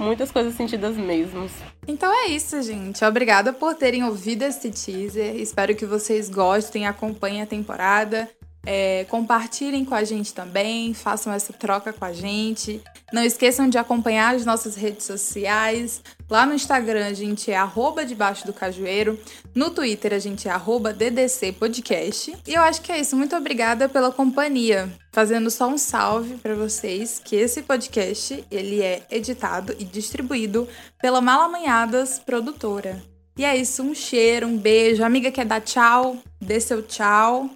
Muitas 0.00 0.30
coisas 0.30 0.54
sentidas 0.54 0.96
mesmo. 0.96 1.46
Então 1.86 2.12
é 2.12 2.28
isso, 2.28 2.62
gente. 2.62 3.04
Obrigada 3.04 3.52
por 3.52 3.74
terem 3.74 4.04
ouvido 4.04 4.42
esse 4.42 4.70
teaser. 4.70 5.36
Espero 5.36 5.74
que 5.74 5.84
vocês 5.84 6.30
gostem, 6.30 6.86
acompanhem 6.86 7.42
a 7.42 7.46
temporada. 7.46 8.28
É, 8.70 9.06
compartilhem 9.08 9.82
com 9.82 9.94
a 9.94 10.04
gente 10.04 10.34
também, 10.34 10.92
façam 10.92 11.32
essa 11.32 11.54
troca 11.54 11.90
com 11.90 12.04
a 12.04 12.12
gente. 12.12 12.82
Não 13.10 13.22
esqueçam 13.22 13.66
de 13.66 13.78
acompanhar 13.78 14.34
as 14.34 14.44
nossas 14.44 14.76
redes 14.76 15.06
sociais. 15.06 16.02
Lá 16.28 16.44
no 16.44 16.52
Instagram 16.52 17.06
a 17.06 17.14
gente 17.14 17.50
é 17.50 17.56
arroba 17.56 18.04
debaixo 18.04 18.46
do 18.46 18.52
cajueiro. 18.52 19.18
No 19.54 19.70
Twitter 19.70 20.12
a 20.12 20.18
gente 20.18 20.48
é 20.48 20.50
arroba 20.50 20.92
DDC 20.92 21.52
Podcast. 21.52 22.36
E 22.46 22.52
eu 22.52 22.60
acho 22.60 22.82
que 22.82 22.92
é 22.92 23.00
isso. 23.00 23.16
Muito 23.16 23.34
obrigada 23.34 23.88
pela 23.88 24.12
companhia. 24.12 24.92
Fazendo 25.12 25.50
só 25.50 25.66
um 25.66 25.78
salve 25.78 26.34
para 26.36 26.54
vocês 26.54 27.22
que 27.24 27.36
esse 27.36 27.62
podcast 27.62 28.44
ele 28.50 28.82
é 28.82 29.00
editado 29.10 29.74
e 29.78 29.84
distribuído 29.86 30.68
pela 31.00 31.22
Malamanhadas 31.22 32.18
Produtora. 32.18 33.02
E 33.34 33.46
é 33.46 33.56
isso, 33.56 33.82
um 33.82 33.94
cheiro, 33.94 34.46
um 34.46 34.58
beijo. 34.58 35.02
amiga 35.02 35.32
quer 35.32 35.46
dar 35.46 35.62
tchau? 35.62 36.18
Dê 36.38 36.60
seu 36.60 36.82
tchau. 36.82 37.48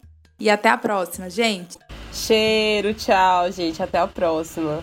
E 0.42 0.50
até 0.50 0.70
a 0.70 0.76
próxima, 0.76 1.30
gente. 1.30 1.78
Cheiro, 2.12 2.92
tchau, 2.94 3.52
gente. 3.52 3.80
Até 3.80 3.98
a 3.98 4.08
próxima. 4.08 4.82